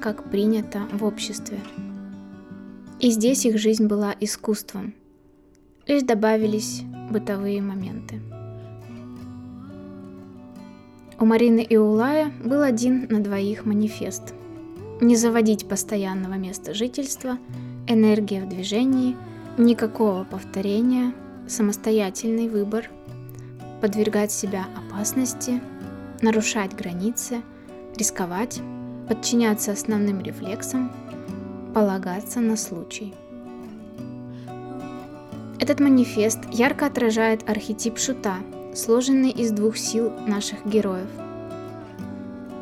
как 0.00 0.30
принято 0.30 0.82
в 0.92 1.04
обществе. 1.04 1.60
И 3.02 3.10
здесь 3.10 3.44
их 3.44 3.58
жизнь 3.58 3.86
была 3.86 4.14
искусством. 4.18 4.94
Лишь 5.86 6.04
добавились 6.04 6.82
бытовые 7.10 7.60
моменты. 7.60 8.22
У 11.20 11.26
Марины 11.26 11.60
и 11.60 11.76
Улая 11.76 12.32
был 12.42 12.62
один 12.62 13.08
на 13.10 13.20
двоих 13.20 13.66
манифест. 13.66 14.32
Не 15.02 15.16
заводить 15.16 15.68
постоянного 15.68 16.34
места 16.34 16.72
жительства, 16.72 17.38
энергия 17.86 18.42
в 18.42 18.48
движении, 18.48 19.16
никакого 19.58 20.24
повторения, 20.24 21.12
самостоятельный 21.46 22.48
выбор, 22.48 22.88
подвергать 23.82 24.32
себя 24.32 24.64
опасности– 24.76 25.60
нарушать 26.22 26.74
границы, 26.74 27.42
рисковать, 27.96 28.60
подчиняться 29.08 29.72
основным 29.72 30.20
рефлексам, 30.20 30.92
полагаться 31.72 32.40
на 32.40 32.56
случай. 32.56 33.14
Этот 35.58 35.80
манифест 35.80 36.40
ярко 36.50 36.86
отражает 36.86 37.48
архетип 37.48 37.98
шута, 37.98 38.36
сложенный 38.74 39.30
из 39.30 39.52
двух 39.52 39.76
сил 39.76 40.10
наших 40.26 40.66
героев. 40.66 41.08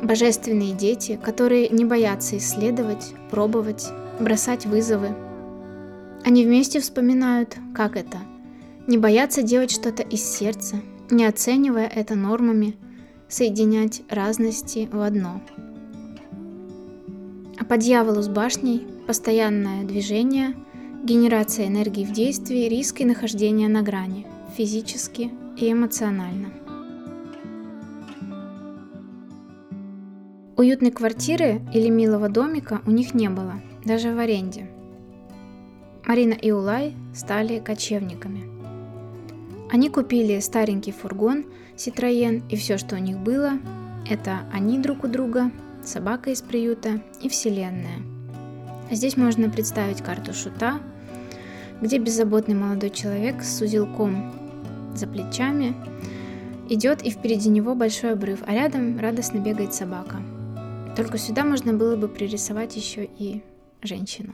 Божественные 0.01 0.73
дети, 0.73 1.19
которые 1.21 1.69
не 1.69 1.85
боятся 1.85 2.37
исследовать, 2.37 3.13
пробовать, 3.29 3.87
бросать 4.19 4.65
вызовы. 4.65 5.09
Они 6.23 6.45
вместе 6.45 6.79
вспоминают, 6.79 7.57
как 7.73 7.95
это– 7.95 8.17
не 8.87 8.97
бояться 8.97 9.43
делать 9.43 9.71
что-то 9.71 10.01
из 10.03 10.23
сердца, 10.23 10.77
не 11.09 11.25
оценивая 11.25 11.87
это 11.87 12.15
нормами– 12.15 12.75
соединять 13.29 14.01
разности 14.09 14.89
в 14.91 14.99
одно. 14.99 15.41
А 17.57 17.63
по 17.63 17.77
дьяволу 17.77 18.21
с 18.21 18.27
башней 18.27 18.85
постоянное 19.07 19.83
движение, 19.83 20.55
генерация 21.03 21.67
энергии 21.67 22.05
в 22.05 22.11
действии, 22.11 22.69
риск 22.69 23.01
и 23.01 23.05
нахождение 23.05 23.67
на 23.67 23.81
грани, 23.81 24.25
физически 24.55 25.31
и 25.57 25.71
эмоционально. 25.71 26.53
Уютной 30.57 30.91
квартиры 30.91 31.61
или 31.73 31.89
милого 31.89 32.29
домика 32.29 32.81
у 32.85 32.91
них 32.91 33.13
не 33.13 33.29
было, 33.29 33.55
даже 33.83 34.13
в 34.13 34.19
аренде. 34.19 34.69
Марина 36.05 36.33
и 36.33 36.51
Улай 36.51 36.93
стали 37.15 37.59
кочевниками. 37.59 38.43
Они 39.71 39.89
купили 39.89 40.39
старенький 40.39 40.91
фургон 40.91 41.45
Citroën, 41.77 42.43
и 42.49 42.55
все, 42.57 42.77
что 42.77 42.95
у 42.95 42.99
них 42.99 43.17
было, 43.17 43.53
это 44.09 44.41
они 44.51 44.77
друг 44.77 45.05
у 45.05 45.07
друга, 45.07 45.51
собака 45.83 46.31
из 46.31 46.41
приюта 46.41 47.01
и 47.21 47.29
Вселенная. 47.29 48.10
Здесь 48.91 49.15
можно 49.15 49.49
представить 49.49 50.01
карту 50.01 50.33
шута, 50.33 50.81
где 51.81 51.97
беззаботный 51.97 52.55
молодой 52.55 52.89
человек 52.89 53.41
с 53.41 53.61
узелком 53.61 54.33
за 54.93 55.07
плечами 55.07 55.73
идет, 56.69 57.01
и 57.01 57.09
впереди 57.09 57.47
него 57.49 57.73
большой 57.73 58.11
обрыв, 58.11 58.43
а 58.45 58.53
рядом 58.53 58.99
радостно 58.99 59.37
бегает 59.39 59.73
собака. 59.73 60.17
Только 60.97 61.17
сюда 61.17 61.45
можно 61.45 61.71
было 61.71 61.95
бы 61.95 62.09
пририсовать 62.09 62.75
еще 62.75 63.05
и 63.17 63.41
женщину. 63.81 64.33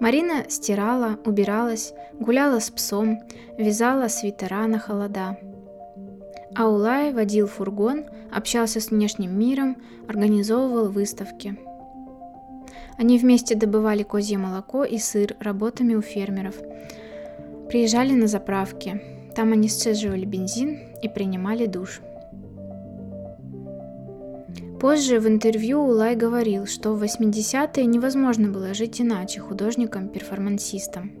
Марина 0.00 0.44
стирала, 0.48 1.20
убиралась, 1.24 1.94
гуляла 2.18 2.58
с 2.58 2.68
псом, 2.70 3.20
вязала 3.58 4.08
свитера 4.08 4.66
на 4.66 4.80
холода. 4.80 5.38
А 6.58 6.68
Улай 6.68 7.12
водил 7.12 7.46
фургон, 7.46 8.04
общался 8.32 8.80
с 8.80 8.90
внешним 8.90 9.38
миром, 9.38 9.76
организовывал 10.08 10.88
выставки. 10.88 11.58
Они 12.96 13.18
вместе 13.18 13.54
добывали 13.54 14.02
козье 14.02 14.38
молоко 14.38 14.84
и 14.84 14.96
сыр 14.96 15.36
работами 15.38 15.94
у 15.94 16.00
фермеров. 16.00 16.54
Приезжали 17.68 18.12
на 18.12 18.26
заправки. 18.26 19.02
Там 19.34 19.52
они 19.52 19.68
сцеживали 19.68 20.24
бензин 20.24 20.78
и 21.02 21.08
принимали 21.10 21.66
душ. 21.66 22.00
Позже 24.80 25.20
в 25.20 25.28
интервью 25.28 25.80
Улай 25.80 26.16
говорил, 26.16 26.64
что 26.64 26.94
в 26.94 27.02
80-е 27.02 27.84
невозможно 27.84 28.48
было 28.48 28.72
жить 28.72 29.00
иначе 29.00 29.40
художником-перформансистом. 29.40 31.12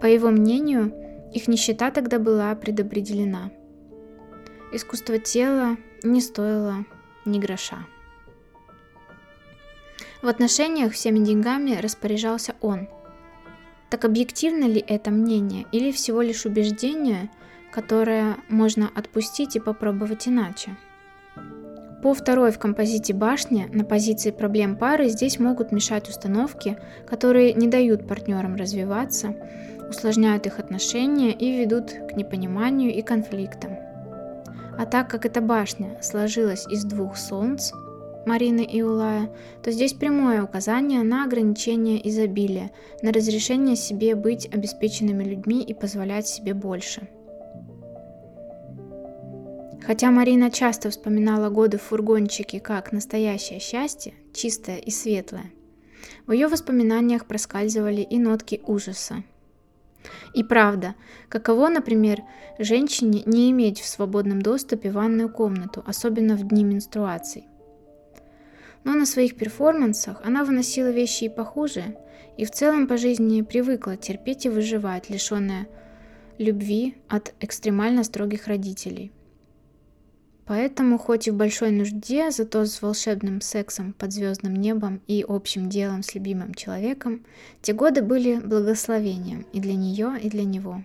По 0.00 0.06
его 0.06 0.30
мнению, 0.30 0.92
их 1.32 1.48
нищета 1.48 1.90
тогда 1.90 2.18
была 2.18 2.54
предопределена. 2.54 3.50
искусство 4.72 5.18
тела 5.18 5.76
не 6.02 6.20
стоило 6.20 6.84
ни 7.24 7.38
гроша. 7.38 7.86
В 10.22 10.28
отношениях 10.28 10.92
всеми 10.92 11.20
деньгами 11.20 11.76
распоряжался 11.76 12.54
он. 12.60 12.88
Так 13.88 14.04
объективно 14.04 14.64
ли 14.64 14.84
это 14.86 15.10
мнение 15.10 15.66
или 15.72 15.90
всего 15.90 16.20
лишь 16.22 16.44
убеждение, 16.44 17.30
которое 17.72 18.36
можно 18.48 18.90
отпустить 18.94 19.56
и 19.56 19.60
попробовать 19.60 20.28
иначе? 20.28 20.76
По 22.02 22.14
второй 22.14 22.50
в 22.50 22.58
композите 22.58 23.12
башни 23.12 23.68
на 23.72 23.84
позиции 23.84 24.30
проблем 24.30 24.76
пары 24.76 25.08
здесь 25.08 25.38
могут 25.38 25.70
мешать 25.70 26.08
установки, 26.08 26.78
которые 27.06 27.52
не 27.52 27.68
дают 27.68 28.08
партнерам 28.08 28.56
развиваться, 28.56 29.34
усложняют 29.90 30.46
их 30.46 30.58
отношения 30.58 31.32
и 31.32 31.58
ведут 31.58 31.90
к 31.90 32.16
непониманию 32.16 32.94
и 32.94 33.02
конфликтам. 33.02 33.76
А 34.78 34.86
так 34.86 35.10
как 35.10 35.26
эта 35.26 35.40
башня 35.40 35.98
сложилась 36.00 36.66
из 36.68 36.84
двух 36.84 37.16
солнц, 37.16 37.72
Марины 38.26 38.62
и 38.62 38.82
Улая, 38.82 39.30
то 39.62 39.70
здесь 39.70 39.92
прямое 39.92 40.42
указание 40.42 41.02
на 41.02 41.24
ограничение 41.24 42.06
изобилия, 42.08 42.70
на 43.02 43.12
разрешение 43.12 43.76
себе 43.76 44.14
быть 44.14 44.46
обеспеченными 44.52 45.24
людьми 45.24 45.62
и 45.62 45.74
позволять 45.74 46.26
себе 46.26 46.54
больше. 46.54 47.08
Хотя 49.82 50.10
Марина 50.10 50.50
часто 50.50 50.90
вспоминала 50.90 51.48
годы 51.50 51.78
в 51.78 51.82
фургончике 51.82 52.60
как 52.60 52.92
настоящее 52.92 53.58
счастье, 53.58 54.14
чистое 54.32 54.76
и 54.76 54.90
светлое, 54.90 55.50
в 56.26 56.32
ее 56.32 56.48
воспоминаниях 56.48 57.26
проскальзывали 57.26 58.02
и 58.02 58.18
нотки 58.18 58.60
ужаса. 58.66 59.24
И 60.34 60.42
правда, 60.44 60.94
каково, 61.28 61.68
например, 61.68 62.22
женщине 62.58 63.22
не 63.26 63.50
иметь 63.50 63.80
в 63.80 63.86
свободном 63.86 64.42
доступе 64.42 64.90
ванную 64.90 65.28
комнату, 65.28 65.82
особенно 65.86 66.36
в 66.36 66.46
дни 66.46 66.64
менструаций. 66.64 67.46
Но 68.84 68.94
на 68.94 69.06
своих 69.06 69.36
перформансах 69.36 70.20
она 70.24 70.44
выносила 70.44 70.90
вещи 70.90 71.24
и 71.24 71.28
похуже, 71.28 71.96
и 72.36 72.44
в 72.44 72.50
целом 72.50 72.86
по 72.86 72.96
жизни 72.96 73.42
привыкла 73.42 73.96
терпеть 73.96 74.46
и 74.46 74.48
выживать, 74.48 75.10
лишенная 75.10 75.66
любви 76.38 76.96
от 77.08 77.34
экстремально 77.40 78.02
строгих 78.04 78.46
родителей. 78.46 79.12
Поэтому, 80.50 80.98
хоть 80.98 81.28
и 81.28 81.30
в 81.30 81.36
большой 81.36 81.70
нужде, 81.70 82.32
зато 82.32 82.64
с 82.64 82.82
волшебным 82.82 83.40
сексом 83.40 83.92
под 83.92 84.12
звездным 84.12 84.56
небом 84.56 85.00
и 85.06 85.24
общим 85.28 85.68
делом 85.68 86.02
с 86.02 86.12
любимым 86.16 86.54
человеком, 86.54 87.24
те 87.62 87.72
годы 87.72 88.02
были 88.02 88.40
благословением 88.40 89.46
и 89.52 89.60
для 89.60 89.74
нее, 89.74 90.18
и 90.20 90.28
для 90.28 90.42
него. 90.42 90.82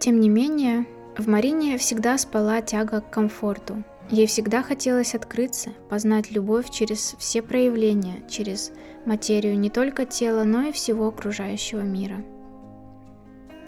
Тем 0.00 0.18
не 0.18 0.28
менее, 0.28 0.86
в 1.16 1.28
Марине 1.28 1.78
всегда 1.78 2.18
спала 2.18 2.62
тяга 2.62 3.00
к 3.00 3.10
комфорту. 3.10 3.84
Ей 4.10 4.26
всегда 4.26 4.64
хотелось 4.64 5.14
открыться, 5.14 5.70
познать 5.88 6.32
любовь 6.32 6.68
через 6.68 7.14
все 7.20 7.42
проявления, 7.42 8.24
через 8.28 8.72
материю 9.06 9.58
не 9.58 9.70
только 9.70 10.04
тела, 10.06 10.44
но 10.44 10.62
и 10.62 10.72
всего 10.72 11.08
окружающего 11.08 11.80
мира. 11.80 12.24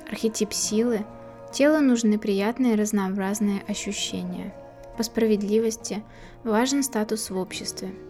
Архетип 0.08 0.52
силы– 0.52 1.04
телу 1.52 1.80
нужны 1.80 2.18
приятные 2.18 2.74
разнообразные 2.74 3.62
ощущения. 3.68 4.54
По 4.96 5.02
справедливости 5.02 6.02
важен 6.44 6.82
статус 6.82 7.30
в 7.30 7.36
обществе– 7.36 7.92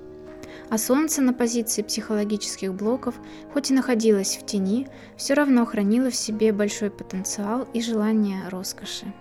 а 0.70 0.78
Солнце 0.78 1.22
на 1.22 1.32
позиции 1.32 1.82
психологических 1.82 2.72
блоков, 2.74 3.14
хоть 3.52 3.70
и 3.70 3.74
находилось 3.74 4.36
в 4.36 4.46
тени, 4.46 4.88
все 5.16 5.34
равно 5.34 5.64
хранило 5.66 6.10
в 6.10 6.16
себе 6.16 6.52
большой 6.52 6.90
потенциал 6.90 7.68
и 7.72 7.80
желание 7.80 8.48
роскоши. 8.48 9.12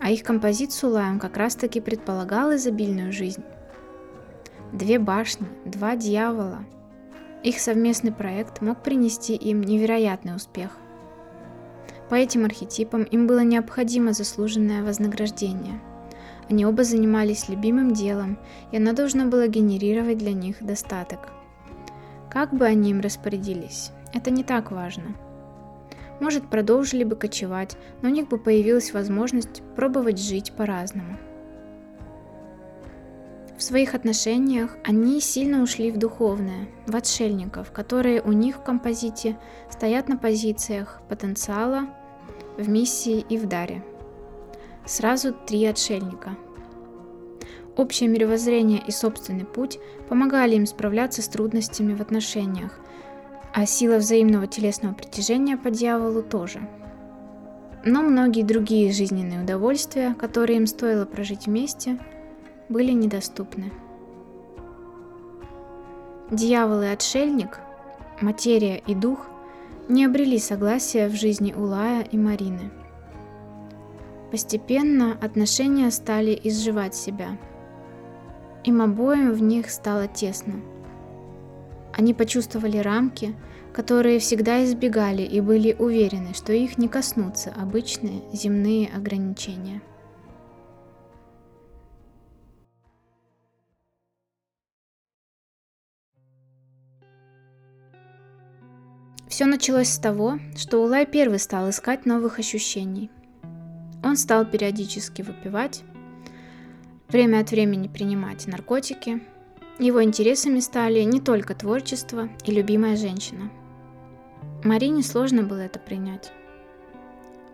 А 0.00 0.10
их 0.10 0.22
композит 0.22 0.72
Сулаем 0.72 1.18
как 1.18 1.36
раз-таки 1.36 1.80
предполагал 1.80 2.54
изобильную 2.54 3.12
жизнь. 3.12 3.42
Две 4.74 4.98
башни, 4.98 5.46
два 5.64 5.96
дьявола. 5.96 6.66
Их 7.42 7.58
совместный 7.58 8.12
проект 8.12 8.60
мог 8.60 8.82
принести 8.82 9.34
им 9.34 9.62
невероятный 9.62 10.36
успех. 10.36 10.72
По 12.10 12.16
этим 12.16 12.44
архетипам 12.44 13.04
им 13.04 13.26
было 13.26 13.40
необходимо 13.40 14.12
заслуженное 14.12 14.82
вознаграждение– 14.84 15.80
они 16.48 16.66
оба 16.66 16.84
занимались 16.84 17.48
любимым 17.48 17.92
делом, 17.92 18.38
и 18.70 18.76
она 18.76 18.92
должна 18.92 19.24
была 19.26 19.46
генерировать 19.46 20.18
для 20.18 20.32
них 20.32 20.56
достаток. 20.60 21.30
Как 22.30 22.52
бы 22.52 22.66
они 22.66 22.90
им 22.90 23.00
распорядились, 23.00 23.92
это 24.12 24.30
не 24.30 24.44
так 24.44 24.70
важно. 24.70 25.16
Может, 26.20 26.48
продолжили 26.48 27.04
бы 27.04 27.16
кочевать, 27.16 27.76
но 28.02 28.08
у 28.08 28.12
них 28.12 28.28
бы 28.28 28.38
появилась 28.38 28.92
возможность 28.92 29.62
пробовать 29.74 30.20
жить 30.20 30.52
по-разному. 30.52 31.18
В 33.56 33.62
своих 33.62 33.94
отношениях 33.94 34.76
они 34.84 35.20
сильно 35.20 35.62
ушли 35.62 35.90
в 35.90 35.96
духовное, 35.96 36.68
в 36.86 36.96
отшельников, 36.96 37.72
которые 37.72 38.20
у 38.22 38.32
них 38.32 38.56
в 38.56 38.62
композите 38.62 39.38
стоят 39.70 40.08
на 40.08 40.16
позициях 40.16 41.00
потенциала, 41.08 41.88
в 42.58 42.68
миссии 42.68 43.24
и 43.28 43.38
в 43.38 43.46
даре– 43.46 43.84
Сразу 44.86 45.32
три 45.32 45.64
отшельника. 45.64 46.36
Общее 47.74 48.08
мировоззрение 48.10 48.82
и 48.86 48.90
собственный 48.90 49.46
путь 49.46 49.78
помогали 50.10 50.56
им 50.56 50.66
справляться 50.66 51.22
с 51.22 51.28
трудностями 51.28 51.94
в 51.94 52.02
отношениях, 52.02 52.78
а 53.54 53.64
сила 53.64 53.96
взаимного 53.96 54.46
телесного 54.46 54.92
притяжения 54.92 55.56
по 55.56 55.70
дьяволу 55.70 56.22
тоже. 56.22 56.60
Но 57.86 58.02
многие 58.02 58.42
другие 58.42 58.92
жизненные 58.92 59.42
удовольствия, 59.42 60.14
которые 60.14 60.58
им 60.58 60.66
стоило 60.66 61.06
прожить 61.06 61.46
вместе, 61.46 61.98
были 62.68 62.92
недоступны. 62.92 63.70
Дьявол 66.30 66.82
и 66.82 66.86
отшельник, 66.86 67.60
материя 68.20 68.82
и 68.86 68.94
дух 68.94 69.26
не 69.88 70.04
обрели 70.04 70.38
согласия 70.38 71.08
в 71.08 71.14
жизни 71.14 71.52
Улая 71.52 72.02
и 72.02 72.16
Марины– 72.16 72.70
Постепенно 74.34 75.16
отношения 75.20 75.92
стали 75.92 76.36
изживать 76.42 76.96
себя. 76.96 77.38
Им 78.64 78.82
обоим 78.82 79.30
в 79.30 79.40
них 79.40 79.70
стало 79.70 80.08
тесно. 80.08 80.54
Они 81.92 82.14
почувствовали 82.14 82.78
рамки, 82.78 83.32
которые 83.72 84.18
всегда 84.18 84.64
избегали 84.64 85.22
и 85.22 85.40
были 85.40 85.76
уверены, 85.78 86.34
что 86.34 86.52
их 86.52 86.78
не 86.78 86.88
коснутся 86.88 87.54
обычные 87.56 88.22
земные 88.32 88.88
ограничения. 88.88 89.80
Все 99.34 99.46
началось 99.46 99.88
с 99.88 99.98
того, 99.98 100.38
что 100.56 100.80
Улай 100.80 101.06
первый 101.06 101.40
стал 101.40 101.68
искать 101.68 102.06
новых 102.06 102.38
ощущений– 102.38 103.10
он 104.04 104.16
стал 104.16 104.44
периодически 104.44 105.22
выпивать, 105.22 105.82
время 107.08 107.40
от 107.40 107.50
времени 107.50 107.88
принимать 107.88 108.46
наркотики. 108.46 109.22
Его 109.80 110.04
интересами 110.04 110.60
стали 110.60 111.00
не 111.00 111.20
только 111.20 111.56
творчество 111.56 112.28
и 112.44 112.52
любимая 112.52 112.96
женщина. 112.96 113.50
Марине 114.62 115.02
сложно 115.02 115.42
было 115.42 115.60
это 115.60 115.80
принять. 115.80 116.32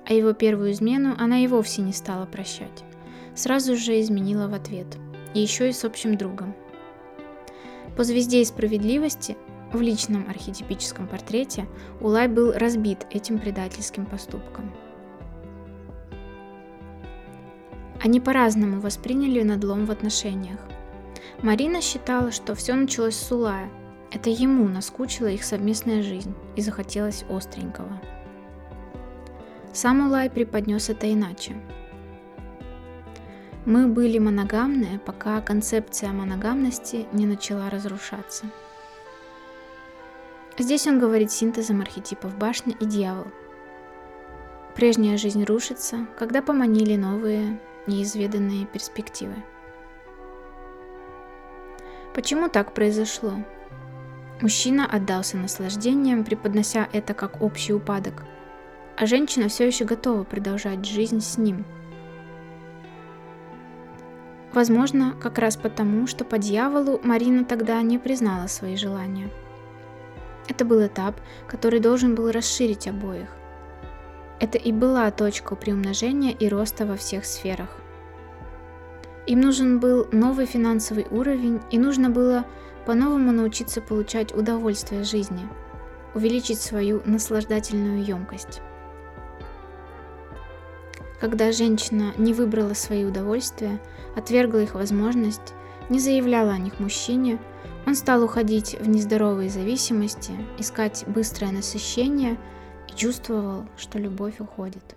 А 0.06 0.12
его 0.12 0.34
первую 0.34 0.72
измену 0.72 1.14
она 1.18 1.44
и 1.44 1.46
вовсе 1.46 1.80
не 1.80 1.94
стала 1.94 2.26
прощать. 2.26 2.84
Сразу 3.34 3.76
же 3.76 3.98
изменила 4.00 4.48
в 4.48 4.52
ответ. 4.54 4.98
И 5.32 5.40
еще 5.40 5.70
и 5.70 5.72
с 5.72 5.84
общим 5.84 6.18
другом. 6.18 6.54
По 7.96 8.04
звезде 8.04 8.42
и 8.42 8.44
справедливости 8.44 9.36
в 9.72 9.80
личном 9.80 10.28
архетипическом 10.28 11.06
портрете 11.06 11.66
Улай 12.00 12.28
был 12.28 12.52
разбит 12.52 13.06
этим 13.10 13.38
предательским 13.38 14.06
поступком– 14.06 14.72
Они 18.02 18.18
по-разному 18.18 18.80
восприняли 18.80 19.42
надлом 19.42 19.84
в 19.84 19.90
отношениях. 19.90 20.58
Марина 21.42 21.82
считала, 21.82 22.32
что 22.32 22.54
все 22.54 22.74
началось 22.74 23.14
с 23.14 23.30
Улая. 23.30 23.68
Это 24.10 24.30
ему 24.30 24.66
наскучила 24.68 25.26
их 25.26 25.44
совместная 25.44 26.02
жизнь 26.02 26.34
и 26.56 26.62
захотелось 26.62 27.24
остренького. 27.28 28.00
Сам 29.72 30.06
Улай 30.06 30.30
преподнес 30.30 30.88
это 30.88 31.12
иначе. 31.12 31.54
Мы 33.66 33.86
были 33.86 34.18
моногамные, 34.18 34.98
пока 34.98 35.40
концепция 35.42 36.10
моногамности 36.10 37.06
не 37.12 37.26
начала 37.26 37.68
разрушаться. 37.68 38.46
Здесь 40.60 40.86
он 40.86 40.98
говорит 40.98 41.32
синтезом 41.32 41.80
архетипов 41.80 42.36
башня 42.36 42.76
и 42.78 42.84
дьявол. 42.84 43.28
Прежняя 44.74 45.16
жизнь 45.16 45.42
рушится, 45.42 46.06
когда 46.18 46.42
поманили 46.42 46.96
новые 46.96 47.58
неизведанные 47.86 48.66
перспективы. 48.66 49.36
Почему 52.14 52.50
так 52.50 52.74
произошло? 52.74 53.32
Мужчина 54.42 54.84
отдался 54.84 55.38
наслаждениям, 55.38 56.24
преподнося 56.24 56.90
это 56.92 57.14
как 57.14 57.40
общий 57.40 57.72
упадок, 57.72 58.22
а 58.98 59.06
женщина 59.06 59.48
все 59.48 59.66
еще 59.66 59.86
готова 59.86 60.24
продолжать 60.24 60.84
жизнь 60.84 61.22
с 61.22 61.38
ним. 61.38 61.64
Возможно, 64.52 65.14
как 65.22 65.38
раз 65.38 65.56
потому, 65.56 66.06
что 66.06 66.26
по 66.26 66.36
дьяволу 66.36 67.00
Марина 67.02 67.46
тогда 67.46 67.80
не 67.80 67.98
признала 67.98 68.46
свои 68.46 68.76
желания. 68.76 69.30
Это 70.50 70.64
был 70.64 70.84
этап, 70.84 71.14
который 71.46 71.78
должен 71.78 72.16
был 72.16 72.32
расширить 72.32 72.88
обоих. 72.88 73.28
Это 74.40 74.58
и 74.58 74.72
была 74.72 75.08
точка 75.12 75.54
приумножения 75.54 76.32
и 76.32 76.48
роста 76.48 76.86
во 76.86 76.96
всех 76.96 77.24
сферах. 77.24 77.68
Им 79.28 79.42
нужен 79.42 79.78
был 79.78 80.08
новый 80.10 80.46
финансовый 80.46 81.06
уровень, 81.08 81.60
и 81.70 81.78
нужно 81.78 82.10
было 82.10 82.44
по-новому 82.84 83.30
научиться 83.30 83.80
получать 83.80 84.34
удовольствие 84.34 85.04
жизни, 85.04 85.48
увеличить 86.14 86.60
свою 86.60 87.00
наслаждательную 87.04 88.02
емкость. 88.02 88.60
Когда 91.20 91.52
женщина 91.52 92.12
не 92.16 92.34
выбрала 92.34 92.74
свои 92.74 93.04
удовольствия, 93.04 93.78
отвергла 94.16 94.58
их 94.58 94.74
возможность, 94.74 95.54
не 95.90 96.00
заявляла 96.00 96.54
о 96.54 96.58
них 96.58 96.80
мужчине, 96.80 97.38
он 97.86 97.94
стал 97.94 98.22
уходить 98.22 98.76
в 98.78 98.88
нездоровые 98.88 99.50
зависимости, 99.50 100.32
искать 100.58 101.04
быстрое 101.06 101.52
насыщение 101.52 102.38
и 102.88 102.96
чувствовал, 102.96 103.66
что 103.76 103.98
любовь 103.98 104.40
уходит. 104.40 104.96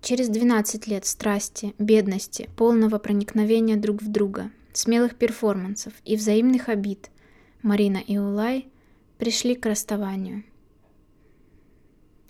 Через 0.00 0.28
12 0.30 0.88
лет 0.88 1.06
страсти, 1.06 1.74
бедности, 1.78 2.50
полного 2.56 2.98
проникновения 2.98 3.76
друг 3.76 4.02
в 4.02 4.10
друга, 4.10 4.50
смелых 4.72 5.14
перформансов 5.14 5.92
и 6.04 6.16
взаимных 6.16 6.68
обид 6.68 7.10
Марина 7.62 7.98
и 7.98 8.18
Улай 8.18 8.66
пришли 9.18 9.54
к 9.54 9.64
расставанию. 9.64 10.42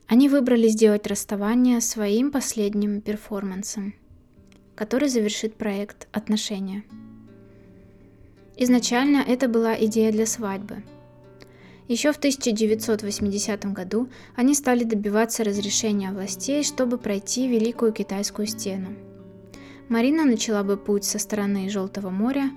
Они 0.07 0.29
выбрали 0.29 0.69
сделать 0.69 1.07
расставание 1.07 1.81
своим 1.81 2.31
последним 2.31 3.01
перформансом, 3.01 3.95
который 4.75 5.09
завершит 5.09 5.57
проект 5.57 6.09
«Отношения». 6.13 6.85
Изначально 8.57 9.25
это 9.27 9.49
была 9.49 9.75
идея 9.85 10.13
для 10.13 10.27
свадьбы– 10.27 10.83
еще 11.89 12.13
в 12.13 12.17
1980 12.17 13.73
году 13.73 14.09
они 14.35 14.55
стали 14.55 14.85
добиваться 14.85 15.45
разрешения 15.45 16.13
властей, 16.13 16.63
чтобы 16.63 16.97
пройти 16.97 17.49
Великую 17.49 17.93
Китайскую 17.93 18.47
стену. 18.47 18.95
Марина 19.91 20.25
начала 20.25 20.63
бы 20.63 20.77
путь 20.77 21.05
со 21.05 21.19
стороны 21.19 21.69
Желтого 21.69 22.11
моря, 22.11 22.51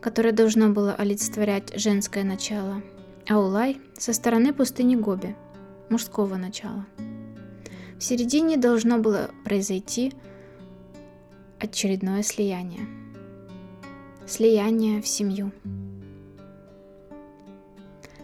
которое 0.00 0.32
должно 0.32 0.70
было 0.70 0.94
олицетворять 0.94 1.78
женское 1.78 2.24
начало, 2.24 2.82
а 3.28 3.38
Улай 3.38 3.78
со 3.98 4.12
стороны 4.12 4.54
пустыни 4.54 4.94
Гоби, 4.94 5.36
мужского 5.90 6.36
начала. 6.36 6.86
В 7.98 8.02
середине 8.02 8.56
должно 8.56 8.98
было 8.98 9.30
произойти 9.44 10.14
очередное 11.60 12.22
слияние. 12.22 12.86
Слияние 14.26 15.00
в 15.00 15.08
семью. 15.08 15.52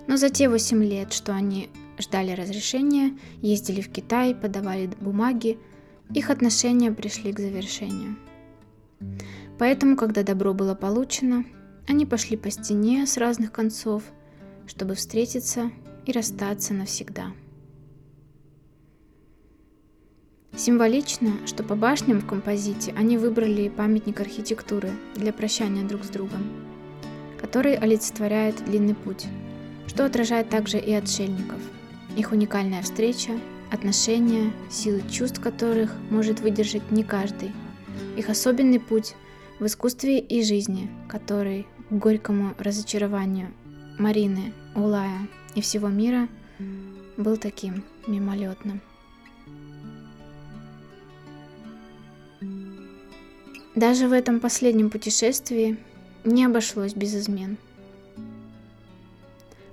Но 0.06 0.16
за 0.16 0.28
те 0.30 0.48
8 0.48 0.84
лет, 0.84 1.12
что 1.12 1.34
они 1.34 1.70
ждали 1.98 2.32
разрешения, 2.32 3.16
ездили 3.40 3.80
в 3.80 3.90
Китай, 3.90 4.34
подавали 4.34 4.90
бумаги, 5.00 5.58
их 6.12 6.30
отношения 6.30 6.92
пришли 6.92 7.32
к 7.32 7.40
завершению. 7.40 8.16
Поэтому, 9.58 9.96
когда 9.96 10.22
добро 10.22 10.52
было 10.52 10.74
получено, 10.74 11.44
они 11.86 12.06
пошли 12.06 12.36
по 12.36 12.50
стене 12.50 13.06
с 13.06 13.16
разных 13.16 13.52
концов, 13.52 14.02
чтобы 14.66 14.94
встретиться 14.94 15.70
и 16.06 16.12
расстаться 16.12 16.74
навсегда. 16.74 17.32
Символично, 20.56 21.32
что 21.46 21.62
по 21.64 21.74
башням 21.74 22.20
в 22.20 22.26
композите 22.26 22.92
они 22.96 23.18
выбрали 23.18 23.68
памятник 23.68 24.20
архитектуры 24.20 24.90
для 25.14 25.32
прощания 25.32 25.82
друг 25.82 26.04
с 26.04 26.08
другом, 26.08 26.52
который 27.40 27.74
олицетворяет 27.74 28.64
длинный 28.64 28.94
путь– 28.94 29.26
что 29.86 30.04
отражает 30.06 30.48
также 30.48 30.78
и 30.78 30.92
отшельников. 30.92 31.58
Их 32.16 32.32
уникальная 32.32 32.82
встреча, 32.82 33.30
отношения, 33.70 34.52
силы 34.70 35.02
чувств 35.10 35.40
которых 35.40 35.94
может 36.10 36.40
выдержать 36.40 36.90
не 36.90 37.04
каждый. 37.04 37.52
Их 38.16 38.28
особенный 38.28 38.80
путь 38.80 39.14
в 39.60 39.66
искусстве 39.66 40.18
и 40.18 40.42
жизни, 40.42 40.90
который 41.08 41.66
к 41.90 41.92
горькому 41.92 42.54
разочарованию 42.58 43.52
Марины, 43.98 44.52
Улая 44.74 45.28
и 45.54 45.60
всего 45.60 45.88
мира 45.88 46.28
был 47.16 47.36
таким 47.36 47.84
мимолетным. 48.08 48.80
Даже 53.74 54.08
в 54.08 54.12
этом 54.12 54.40
последнем 54.40 54.90
путешествии 54.90 55.76
не 56.24 56.44
обошлось 56.44 56.94
без 56.94 57.14
измен– 57.14 57.56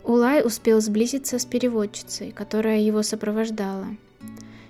Улай 0.04 0.46
успел 0.46 0.82
сблизиться 0.82 1.38
с 1.38 1.46
переводчицей, 1.46 2.32
которая 2.32 2.80
его 2.80 3.04
сопровождала. 3.04 3.88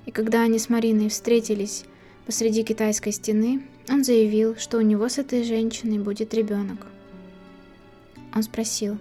И 0.06 0.12
когда 0.12 0.41
они 0.41 0.60
с 0.60 0.70
Мариной 0.70 1.10
встретились 1.10 1.86
посреди 2.26 2.63
китайской 2.63 3.12
стены, 3.12 3.63
он 3.89 4.04
заявил, 4.04 4.56
что 4.58 4.78
у 4.78 4.82
него 4.82 5.08
с 5.08 5.17
этой 5.17 5.44
женщиной 5.44 6.00
будет 6.00 6.34
ребенок. 6.34 6.86
Он 8.36 8.44
спросил, 8.44 8.98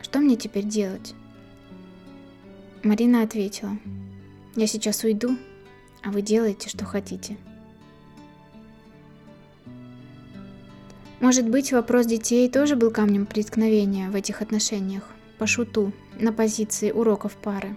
что 0.00 0.20
мне 0.20 0.36
теперь 0.36 0.64
делать? 0.64 1.14
Марина 2.82 3.22
ответила, 3.22 3.78
я 4.56 4.66
сейчас 4.66 5.04
уйду, 5.04 5.36
а 6.02 6.10
вы 6.10 6.22
делаете, 6.22 6.70
что 6.70 6.86
хотите. 6.86 7.36
Может 11.20 11.46
быть, 11.46 11.70
вопрос 11.70 12.06
детей 12.06 12.48
тоже 12.48 12.76
был 12.76 12.90
камнем 12.90 13.26
преткновения 13.26 14.08
в 14.08 14.16
этих 14.16 14.40
отношениях 14.40 15.04
по 15.38 15.46
шуту 15.46 15.92
на 16.18 16.32
позиции 16.32 16.90
уроков 16.90 17.36
пары. 17.36 17.76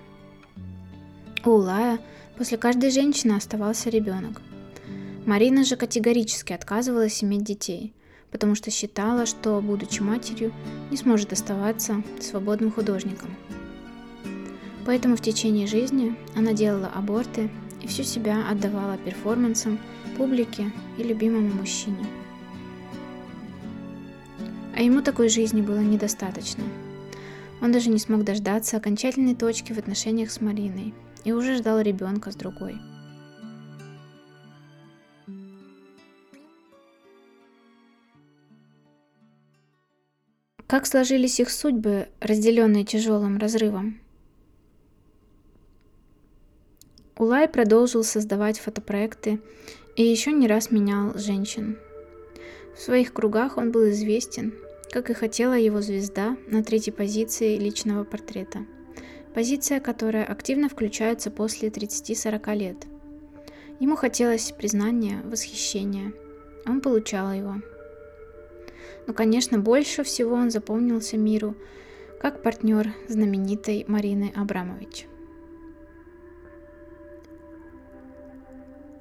У 1.44 1.50
Улая 1.50 2.00
после 2.38 2.58
каждой 2.58 2.90
женщины 2.90 3.34
оставался 3.34 3.90
ребенок. 3.90 4.42
Марина 5.26 5.66
же 5.66 5.76
категорически 5.76 6.54
отказывалась 6.54 7.22
иметь 7.22 7.44
детей, 7.44 7.94
потому 8.32 8.56
что 8.56 8.72
считала, 8.72 9.26
что, 9.26 9.60
будучи 9.60 10.02
матерью, 10.02 10.54
не 10.90 10.96
сможет 10.96 11.34
оставаться 11.34 12.02
свободным 12.22 12.72
художником. 12.72 13.30
Поэтому 14.86 15.18
в 15.18 15.22
течение 15.22 15.68
жизни 15.68 16.16
она 16.34 16.54
делала 16.54 16.90
аборты 16.96 17.50
и 17.82 17.88
всю 17.88 18.04
себя 18.04 18.50
отдавала 18.50 18.98
перформансам, 18.98 19.80
публике 20.18 20.72
и 20.98 21.04
любимому 21.04 21.50
мужчине. 21.54 22.23
А 24.76 24.82
ему 24.82 25.02
такой 25.02 25.30
жизни 25.30 25.62
было 25.62 25.80
недостаточно– 25.80 26.64
он 27.64 27.72
даже 27.72 27.90
не 27.90 27.98
смог 27.98 28.26
дождаться 28.26 28.76
окончательной 28.76 29.36
точки 29.36 29.72
в 29.72 29.78
отношениях 29.78 30.32
с 30.32 30.42
Мариной 30.42 30.94
и 31.24 31.32
уже 31.32 31.56
ждал 31.56 31.80
ребенка 31.80 32.30
с 32.30 32.36
другой. 32.36 32.76
Как 40.68 40.86
сложились 40.86 41.40
их 41.40 41.50
судьбы, 41.50 42.10
разделенные 42.20 42.84
тяжелым 42.84 43.38
разрывом? 43.38 44.02
Улай 47.18 47.48
продолжил 47.48 48.04
создавать 48.04 48.60
фотопроекты 48.60 49.40
и 49.96 50.04
еще 50.04 50.34
не 50.34 50.50
раз 50.50 50.70
менял 50.70 51.18
женщин. 51.18 51.78
В 52.76 52.80
своих 52.80 53.14
кругах 53.14 53.58
он 53.58 53.72
был 53.72 53.90
известен 53.90 54.54
как 54.94 55.10
и 55.10 55.16
хотела 55.16 55.56
его 55.56 55.82
звезда 55.82 56.38
на 56.46 56.64
третьей 56.64 56.94
позиции 56.94 57.58
личного 57.58 58.04
портрета. 58.04 58.60
Позиция, 59.34 59.80
которая 59.80 60.24
активно 60.24 60.70
включается 60.70 61.32
после 61.32 61.70
30-40 61.70 62.56
лет. 62.56 62.78
Ему 63.80 63.96
хотелось 63.96 64.52
признания, 64.52 65.24
восхищения. 65.24 66.14
Он 66.68 66.80
получал 66.80 67.34
его. 67.34 67.56
Но, 69.08 69.16
конечно, 69.16 69.58
больше 69.58 70.04
всего 70.04 70.36
он 70.36 70.52
запомнился 70.52 71.18
миру 71.18 71.56
как 72.22 72.44
партнер 72.44 72.94
знаменитой 73.08 73.86
Марины 73.88 74.32
Абрамович. 74.36 75.08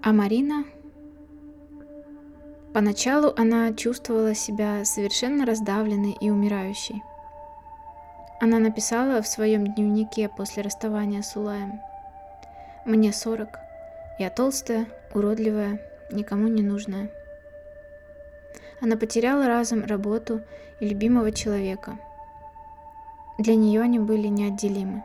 А 0.01 0.13
Марина 0.15 0.65
Поначалу 2.73 3.35
она 3.37 3.75
чувствовала 3.75 4.35
себя 4.35 4.85
совершенно 4.87 5.45
раздавленной 5.45 6.17
и 6.19 6.31
умирающей. 6.31 7.03
Она 8.41 8.59
написала 8.59 9.21
в 9.21 9.29
своем 9.29 9.67
дневнике 9.67 10.31
после 10.31 10.63
расставания 10.63 11.21
с 11.21 11.37
Улаем. 11.37 11.81
«Мне 12.87 13.13
сорок. 13.13 13.59
Я 14.19 14.31
толстая, 14.31 14.87
уродливая, 15.15 15.81
никому 16.11 16.49
не 16.49 16.63
нужная». 16.63 17.11
Она 18.81 18.97
потеряла 18.97 19.47
разом 19.47 19.85
работу 19.85 20.41
и 20.81 20.89
любимого 20.89 21.31
человека. 21.31 21.99
Для 23.39 23.55
нее 23.55 23.83
они 23.83 23.99
были 23.99 24.29
неотделимы. 24.29 25.05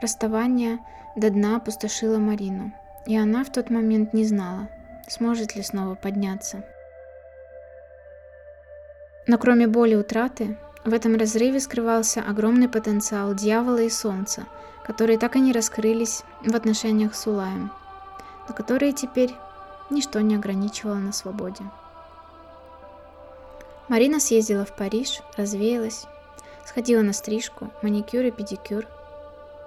Расставание 0.00 0.78
до 1.16 1.30
дна 1.30 1.56
опустошило 1.56 2.18
Марину, 2.18 2.72
и 3.06 3.16
она 3.16 3.44
в 3.44 3.50
тот 3.50 3.70
момент 3.70 4.14
не 4.14 4.24
знала, 4.24 4.68
сможет 5.08 5.56
ли 5.56 5.62
снова 5.62 5.94
подняться. 5.94 6.64
Но 9.26 9.38
кроме 9.38 9.66
боли 9.66 9.94
утраты, 9.94 10.56
в 10.84 10.92
этом 10.92 11.16
разрыве 11.16 11.60
скрывался 11.60 12.20
огромный 12.20 12.68
потенциал 12.68 13.34
дьявола 13.34 13.82
и 13.82 13.88
солнца, 13.88 14.44
которые 14.84 15.18
так 15.18 15.36
и 15.36 15.40
не 15.40 15.52
раскрылись 15.52 16.24
в 16.42 16.54
отношениях 16.54 17.14
с 17.14 17.26
Улаем, 17.26 17.72
но 18.48 18.54
которые 18.54 18.92
теперь 18.92 19.34
ничто 19.88 20.20
не 20.20 20.36
ограничивало 20.36 20.96
на 20.96 21.12
свободе. 21.12 21.64
Марина 23.88 24.20
съездила 24.20 24.64
в 24.64 24.76
Париж, 24.76 25.22
развеялась, 25.36 26.06
сходила 26.66 27.02
на 27.02 27.12
стрижку, 27.12 27.70
маникюр 27.82 28.24
и 28.24 28.30
педикюр. 28.30 28.86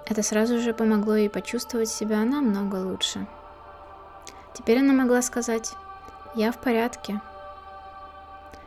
Это 0.06 0.22
сразу 0.22 0.58
же 0.58 0.72
помогло 0.72 1.16
ей 1.16 1.30
почувствовать 1.30 1.88
себя 1.88 2.24
намного 2.24 2.76
лучше. 2.76 3.26
Теперь 4.58 4.80
она 4.80 4.92
могла 4.92 5.22
сказать 5.22 5.74
«Я 6.34 6.50
в 6.50 6.58
порядке». 6.58 7.20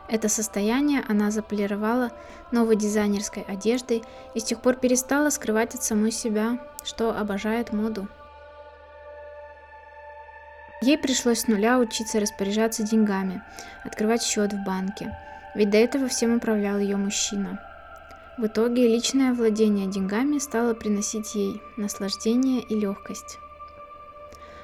Это 0.08 0.30
состояние 0.30 1.04
она 1.06 1.30
заполировала 1.30 2.10
новой 2.50 2.76
дизайнерской 2.76 3.42
одеждой 3.42 4.02
и 4.34 4.40
с 4.40 4.44
тех 4.44 4.60
пор 4.60 4.76
перестала 4.76 5.28
скрывать 5.28 5.74
от 5.74 5.82
самой 5.82 6.10
себя, 6.10 6.58
что 6.82 7.16
обожает 7.16 7.74
моду. 7.74 8.08
Ей 10.80 10.96
пришлось 10.96 11.40
с 11.40 11.46
нуля 11.46 11.78
учиться 11.78 12.20
распоряжаться 12.20 12.82
деньгами, 12.82 13.42
открывать 13.84 14.22
счет 14.22 14.52
в 14.54 14.64
банке, 14.64 15.14
ведь 15.54 15.70
до 15.70 15.76
этого 15.76 16.08
всем 16.08 16.36
управлял 16.36 16.78
ее 16.78 16.96
мужчина. 16.96 17.60
В 18.38 18.46
итоге 18.46 18.88
личное 18.88 19.34
владение 19.34 19.86
деньгами 19.86 20.38
стало 20.38 20.72
приносить 20.72 21.34
ей 21.34 21.62
наслаждение 21.76 22.62
и 22.62 22.74
легкость. 22.74 23.38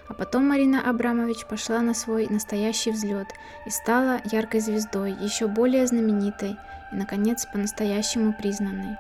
А 0.08 0.14
потом 0.14 0.48
Марина 0.48 0.88
Абрамович 0.88 1.44
пошла 1.44 1.80
на 1.80 1.94
свой 1.94 2.26
настоящий 2.28 2.90
взлет 2.90 3.28
и 3.66 3.70
стала 3.70 4.20
яркой 4.24 4.60
звездой, 4.60 5.12
еще 5.12 5.46
более 5.46 5.86
знаменитой 5.86 6.56
и, 6.92 6.96
наконец, 6.96 7.46
по-настоящему 7.46 8.32
признанной. 8.32 8.96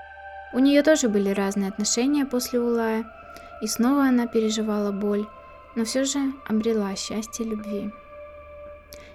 У 0.52 0.58
нее 0.58 0.82
тоже 0.82 1.08
были 1.08 1.30
разные 1.30 1.68
отношения 1.68 2.26
после 2.26 2.60
Улая, 2.60 3.04
и 3.62 3.66
снова 3.66 4.04
она 4.04 4.26
переживала 4.26 4.92
боль, 4.92 5.26
но 5.74 5.84
все 5.84 6.04
же 6.04 6.18
обрела 6.46 6.94
счастье 6.96 7.44
любви. 7.44 7.90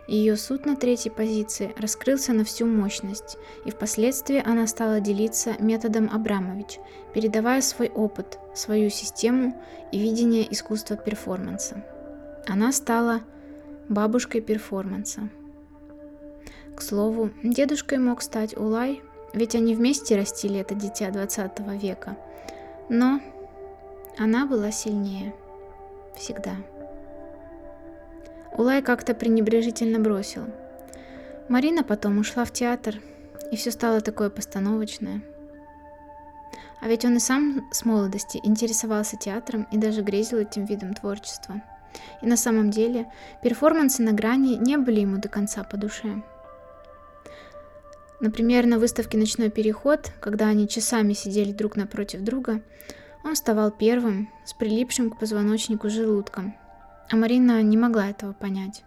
Ее 0.08 0.36
суд 0.36 0.66
на 0.66 0.76
третьей 0.76 1.12
позиции 1.12 1.74
раскрылся 1.78 2.34
на 2.34 2.44
всю 2.44 2.66
мощность, 2.66 3.38
и 3.66 3.72
впоследствии 3.72 4.44
она 4.46 4.68
стала 4.68 5.00
делиться 5.00 5.56
методом 5.60 6.10
Абрамович, 6.12 6.80
передавая 7.14 7.62
свой 7.62 7.90
опыт, 7.90 8.38
свою 8.54 8.90
систему 8.90 9.56
и 9.92 10.00
видение 10.00 10.52
искусства 10.52 10.98
перформанса. 10.98 11.86
Она 12.48 12.74
стала 12.74 13.22
бабушкой 13.88 14.42
перформанса. 14.42 15.30
К 16.76 16.82
слову, 16.82 17.30
дедушкой 17.44 18.00
мог 18.00 18.22
стать 18.22 18.58
Улай, 18.58 19.02
ведь 19.34 19.56
они 19.56 19.76
вместе 19.76 20.18
растили 20.18 20.60
это 20.60 20.76
дитя 20.76 21.12
20 21.12 21.60
века. 21.82 22.18
Но 22.90 23.22
она 24.18 24.46
была 24.46 24.72
сильнее. 24.72 25.34
Всегда. 26.16 26.56
Улай 28.58 28.82
как-то 28.82 29.16
пренебрежительно 29.16 30.00
бросил. 30.00 30.44
Марина 31.50 31.84
потом 31.84 32.20
ушла 32.20 32.46
в 32.46 32.52
театр, 32.52 32.96
и 33.52 33.56
все 33.56 33.72
стало 33.72 34.02
такое 34.02 34.30
постановочное. 34.30 35.22
А 36.80 36.88
ведь 36.88 37.06
он 37.06 37.16
и 37.16 37.20
сам 37.20 37.68
с 37.72 37.86
молодости 37.86 38.40
интересовался 38.44 39.18
театром 39.18 39.68
и 39.72 39.78
даже 39.78 40.02
грезил 40.02 40.38
этим 40.38 40.66
видом 40.66 40.94
творчества. 40.94 41.62
И 42.22 42.28
на 42.28 42.38
самом 42.38 42.70
деле 42.70 43.12
перформансы 43.42 44.04
на 44.04 44.12
грани 44.12 44.56
не 44.56 44.78
были 44.78 45.02
ему 45.02 45.18
до 45.18 45.30
конца 45.30 45.64
по 45.64 45.78
душе. 45.78 46.22
Например, 48.20 48.66
на 48.66 48.80
выставке 48.80 49.18
«Ночной 49.18 49.50
переход», 49.50 50.12
когда 50.20 50.48
они 50.48 50.68
часами 50.68 51.14
сидели 51.14 51.52
друг 51.52 51.76
напротив 51.76 52.22
друга, 52.22 52.62
он 53.24 53.36
вставал 53.36 53.72
первым, 53.72 54.30
с 54.46 54.54
прилипшим 54.54 55.10
к 55.10 55.20
позвоночнику 55.20 55.90
желудком, 55.90 56.56
а 57.10 57.16
Марина 57.16 57.62
не 57.62 57.78
могла 57.78 58.10
этого 58.10 58.34
понять. 58.34 58.84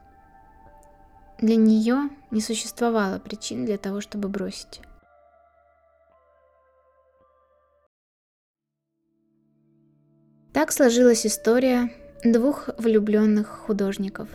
Для 1.39 1.57
нее 1.57 2.09
не 2.31 2.41
существовало 2.41 3.19
причин 3.19 3.65
для 3.65 3.79
того, 3.79 4.01
чтобы 4.01 4.29
бросить. 4.29 4.81
Так 10.53 10.73
сложилась 10.73 11.27
история 11.27 11.93
двух 12.25 12.71
влюбленных 12.79 13.49
художников. 13.49 14.29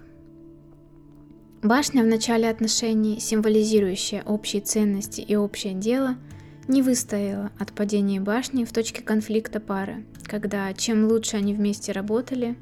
Башня 1.63 2.03
в 2.03 2.07
начале 2.07 2.49
отношений, 2.49 3.19
символизирующая 3.19 4.23
общие 4.23 4.61
ценности 4.61 5.21
и 5.21 5.35
общее 5.35 5.73
дело– 5.73 6.15
не 6.67 6.81
выстояла 6.81 7.51
от 7.59 7.73
падения 7.73 8.19
башни 8.19 8.65
в 8.65 8.71
точке 8.71 9.01
конфликта 9.01 9.59
пары, 9.59 10.05
когда 10.23 10.73
чем 10.73 11.07
лучше 11.07 11.37
они 11.37 11.53
вместе 11.53 11.91
работали, 11.91 12.55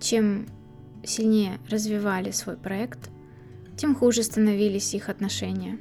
чем 0.00 0.46
сильнее 1.04 1.58
развивали 1.68 2.30
свой 2.30 2.56
проект, 2.56 3.10
тем 3.76 3.94
хуже 3.94 4.22
становились 4.22 4.94
их 4.94 5.08
отношения. 5.08 5.78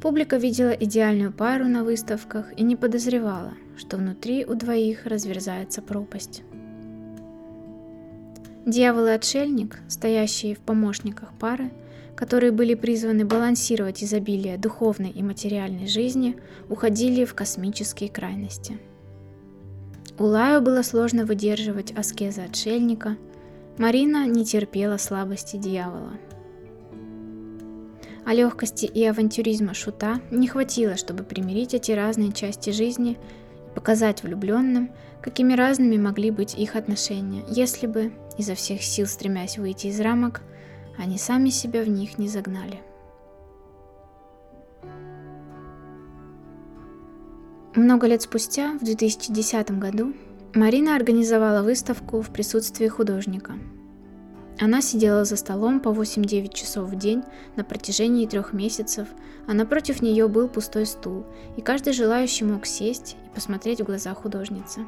Публика 0.00 0.36
видела 0.36 0.70
идеальную 0.70 1.32
пару 1.32 1.66
на 1.66 1.82
выставках 1.82 2.56
и 2.56 2.62
не 2.62 2.76
подозревала, 2.76 3.54
что 3.76 3.96
внутри 3.96 4.44
у 4.44 4.54
двоих 4.54 5.06
разверзается 5.06 5.82
пропасть. 5.82 6.42
Дьявол 8.66 9.06
и 9.06 9.10
отшельник, 9.10 9.78
стоящие 9.88 10.54
в 10.54 10.58
помощниках 10.58 11.32
пары, 11.38 11.70
которые 12.14 12.50
были 12.52 12.74
призваны 12.74 13.24
балансировать 13.24 14.02
изобилие 14.02 14.58
духовной 14.58 15.10
и 15.10 15.22
материальной 15.22 15.86
жизни, 15.86 16.36
уходили 16.68 17.24
в 17.24 17.34
космические 17.34 18.10
крайности. 18.10 18.78
Улаю 20.18 20.62
было 20.62 20.80
сложно 20.82 21.26
выдерживать 21.26 21.92
аскезы 21.92 22.40
отшельника, 22.40 23.16
Марина 23.76 24.26
не 24.26 24.46
терпела 24.46 24.96
слабости 24.96 25.56
дьявола. 25.56 26.14
А 28.24 28.32
легкости 28.32 28.86
и 28.86 29.04
авантюризма 29.04 29.74
шута 29.74 30.20
не 30.30 30.48
хватило, 30.48 30.96
чтобы 30.96 31.22
примирить 31.22 31.74
эти 31.74 31.92
разные 31.92 32.32
части 32.32 32.70
жизни 32.70 33.12
и 33.12 33.74
показать 33.74 34.22
влюбленным, 34.22 34.90
какими 35.20 35.52
разными 35.52 35.98
могли 35.98 36.30
быть 36.30 36.58
их 36.58 36.76
отношения, 36.76 37.44
если 37.48 37.86
бы, 37.86 38.12
изо 38.38 38.54
всех 38.54 38.82
сил 38.82 39.06
стремясь 39.06 39.58
выйти 39.58 39.88
из 39.88 40.00
рамок, 40.00 40.40
они 40.96 41.18
сами 41.18 41.50
себя 41.50 41.82
в 41.82 41.88
них 41.88 42.16
не 42.16 42.28
загнали. 42.28 42.80
Много 47.76 48.06
лет 48.06 48.22
спустя, 48.22 48.72
в 48.80 48.84
2010 48.84 49.78
году, 49.78 50.14
Марина 50.54 50.96
организовала 50.96 51.62
выставку 51.62 52.22
в 52.22 52.30
присутствии 52.30 52.88
художника. 52.88 53.58
Она 54.58 54.80
сидела 54.80 55.26
за 55.26 55.36
столом 55.36 55.80
по 55.80 55.90
8-9 55.90 56.54
часов 56.54 56.88
в 56.88 56.96
день 56.96 57.22
на 57.54 57.64
протяжении 57.64 58.26
трех 58.26 58.54
месяцев, 58.54 59.08
а 59.46 59.52
напротив 59.52 60.00
нее 60.00 60.26
был 60.26 60.48
пустой 60.48 60.86
стул, 60.86 61.26
и 61.58 61.60
каждый 61.60 61.92
желающий 61.92 62.46
мог 62.46 62.64
сесть 62.64 63.18
и 63.26 63.34
посмотреть 63.34 63.82
в 63.82 63.84
глаза 63.84 64.14
художницы. 64.14 64.86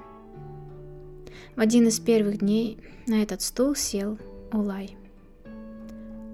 В 1.56 1.60
один 1.60 1.88
из 1.88 2.00
первых 2.00 2.38
дней 2.38 2.78
на 3.06 3.22
этот 3.22 3.42
стул 3.42 3.74
сел 3.74 4.18
Улай. 4.50 4.96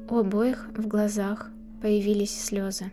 У 0.08 0.18
обоих 0.18 0.68
в 0.76 0.86
глазах 0.86 1.50
появились 1.82 2.44
слезы. 2.44 2.92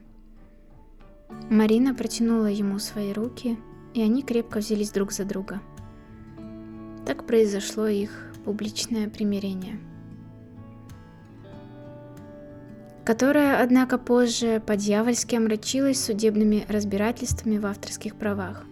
Марина 1.49 1.93
протянула 1.93 2.47
ему 2.47 2.79
свои 2.79 3.13
руки, 3.13 3.57
и 3.93 4.01
они 4.01 4.23
крепко 4.23 4.59
взялись 4.59 4.91
друг 4.91 5.11
за 5.11 5.25
друга. 5.25 5.61
Так 7.05 7.25
произошло 7.25 7.87
их 7.87 8.31
публичное 8.45 9.09
примирение. 9.09 9.79
которое, 13.03 13.61
однако, 13.61 13.97
позже 13.97 14.61
по-дьявольски 14.65 15.35
омрачилось 15.35 16.03
судебными 16.03 16.65
разбирательствами 16.67 17.57
в 17.57 17.65
авторских 17.65 18.15
правах. 18.15 18.63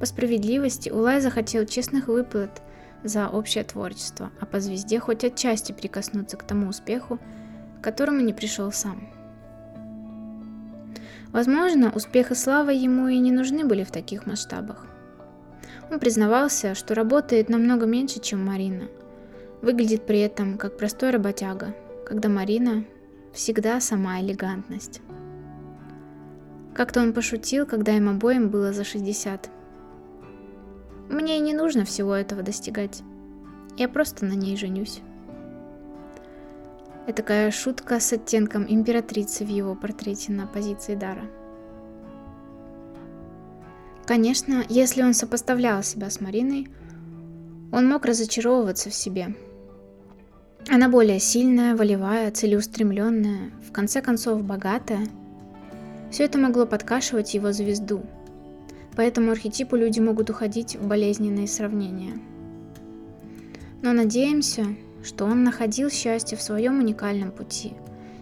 По 0.00 0.06
справедливости 0.06 0.90
Улай 0.90 1.20
захотел 1.20 1.64
честных 1.66 2.08
выплат 2.08 2.62
за 3.04 3.28
общее 3.28 3.64
творчество, 3.64 4.30
а 4.40 4.46
по 4.46 4.60
звезде 4.60 5.00
хоть 5.00 5.24
отчасти 5.24 5.72
прикоснуться 5.72 6.36
к 6.36 6.42
тому 6.42 6.68
успеху, 6.68 7.18
к 7.80 7.84
которому 7.84 8.20
не 8.20 8.32
пришел 8.32 8.72
сам. 8.72 9.08
Возможно, 11.32 11.92
успех 11.94 12.30
и 12.30 12.34
слава 12.34 12.70
ему 12.70 13.08
и 13.08 13.18
не 13.18 13.30
нужны 13.32 13.64
были 13.64 13.84
в 13.84 13.90
таких 13.90 14.26
масштабах. 14.26 14.86
Он 15.90 15.98
признавался, 15.98 16.74
что 16.74 16.94
работает 16.94 17.48
намного 17.48 17.86
меньше, 17.86 18.20
чем 18.20 18.44
Марина. 18.44 18.88
Выглядит 19.62 20.06
при 20.06 20.20
этом 20.20 20.56
как 20.56 20.76
простой 20.76 21.10
работяга, 21.10 21.74
когда 22.06 22.28
Марина 22.28 22.84
всегда 23.32 23.80
сама 23.80 24.20
элегантность. 24.20 25.00
Как-то 26.74 27.00
он 27.00 27.12
пошутил, 27.12 27.66
когда 27.66 27.96
им 27.96 28.08
обоим 28.08 28.50
было 28.50 28.72
за 28.72 28.84
60. 28.84 29.50
Мне 31.10 31.38
и 31.38 31.40
не 31.40 31.54
нужно 31.54 31.84
всего 31.84 32.14
этого 32.14 32.42
достигать. 32.42 33.02
Я 33.76 33.88
просто 33.88 34.24
на 34.24 34.34
ней 34.34 34.56
женюсь. 34.56 35.00
Это 37.08 37.22
такая 37.22 37.50
шутка 37.50 38.00
с 38.00 38.12
оттенком 38.12 38.66
императрицы 38.68 39.42
в 39.42 39.48
его 39.48 39.74
портрете 39.74 40.30
на 40.30 40.46
позиции 40.46 40.94
Дара. 40.94 41.22
Конечно, 44.04 44.62
если 44.68 45.02
он 45.02 45.14
сопоставлял 45.14 45.82
себя 45.82 46.10
с 46.10 46.20
Мариной, 46.20 46.68
он 47.72 47.88
мог 47.88 48.04
разочаровываться 48.04 48.90
в 48.90 48.94
себе. 48.94 49.34
Она 50.68 50.90
более 50.90 51.18
сильная, 51.18 51.74
волевая, 51.74 52.30
целеустремленная, 52.30 53.52
в 53.66 53.72
конце 53.72 54.02
концов 54.02 54.44
богатая. 54.44 55.06
Все 56.10 56.24
это 56.24 56.36
могло 56.36 56.66
подкашивать 56.66 57.32
его 57.32 57.52
звезду. 57.52 58.02
Поэтому 58.96 59.30
архетипу 59.30 59.76
люди 59.76 59.98
могут 59.98 60.28
уходить 60.28 60.76
в 60.76 60.86
болезненные 60.86 61.48
сравнения. 61.48 62.20
Но 63.80 63.94
надеемся, 63.94 64.66
что 65.02 65.24
он 65.24 65.44
находил 65.44 65.90
счастье 65.90 66.36
в 66.36 66.42
своем 66.42 66.78
уникальном 66.80 67.30
пути 67.30 67.74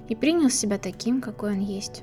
и 0.08 0.14
принял 0.14 0.50
себя 0.50 0.78
таким, 0.78 1.20
какой 1.20 1.52
он 1.52 1.60
есть. 1.60 2.02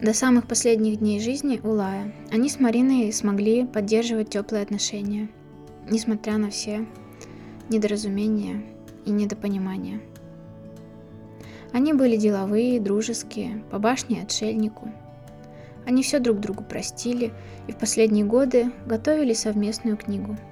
До 0.00 0.14
самых 0.14 0.46
последних 0.46 1.00
дней 1.00 1.18
жизни 1.18 1.60
Улая 1.62 2.12
они 2.30 2.48
с 2.48 2.60
Мариной 2.60 3.12
смогли 3.12 3.66
поддерживать 3.66 4.30
теплые 4.30 4.62
отношения, 4.62 5.28
несмотря 5.90 6.38
на 6.38 6.50
все 6.50 6.86
недоразумения 7.68 8.62
и 9.04 9.10
недопонимания. 9.10 10.00
Они 11.72 11.92
были 11.92 12.16
деловые, 12.16 12.80
дружеские, 12.80 13.62
по 13.70 13.78
башне 13.78 14.22
отшельнику. 14.22 14.90
Они 15.84 16.02
все 16.02 16.20
друг 16.20 16.38
другу 16.38 16.62
простили 16.62 17.32
и 17.66 17.72
в 17.72 17.76
последние 17.76 18.24
годы 18.24 18.70
готовили 18.86 19.32
совместную 19.32 19.96
книгу– 19.96 20.36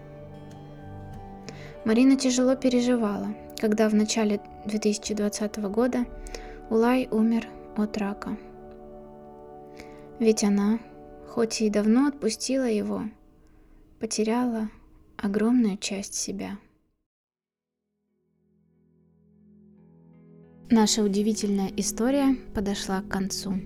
Марина 1.86 2.16
тяжело 2.16 2.56
переживала, 2.56 3.28
когда 3.60 3.88
в 3.88 3.94
начале 3.94 4.40
2020 4.66 5.56
года 5.70 6.04
Улай 6.68 7.06
умер 7.12 7.46
от 7.76 7.96
рака. 7.96 8.36
Ведь 10.18 10.42
она, 10.42 10.80
хоть 11.28 11.62
и 11.62 11.70
давно 11.70 12.08
отпустила 12.08 12.64
его, 12.68 13.04
потеряла 14.00 14.68
огромную 15.16 15.76
часть 15.76 16.14
себя. 16.14 16.58
Наша 20.68 21.04
удивительная 21.04 21.70
история 21.76 22.34
подошла 22.52 23.00
к 23.02 23.08
концу. 23.08 23.60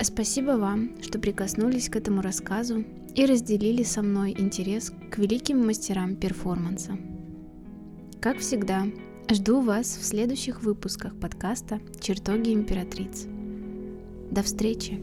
Спасибо 0.00 0.52
вам, 0.52 0.92
что 1.02 1.18
прикоснулись 1.18 1.88
к 1.88 1.96
этому 1.96 2.22
рассказу 2.22 2.84
и 3.16 3.26
разделили 3.26 3.82
со 3.82 4.00
мной 4.00 4.30
интерес 4.30 4.92
к 5.10 5.18
великим 5.18 5.66
мастерам 5.66 6.14
перформанса. 6.14 6.96
Как 8.22 8.38
всегда, 8.38 8.84
жду 9.28 9.62
вас 9.62 9.96
в 9.96 10.04
следующих 10.04 10.62
выпусках 10.62 11.18
подкаста 11.18 11.80
«Чертоги 12.00 12.54
императриц». 12.54 13.26
До 14.30 14.44
встречи! 14.44 15.00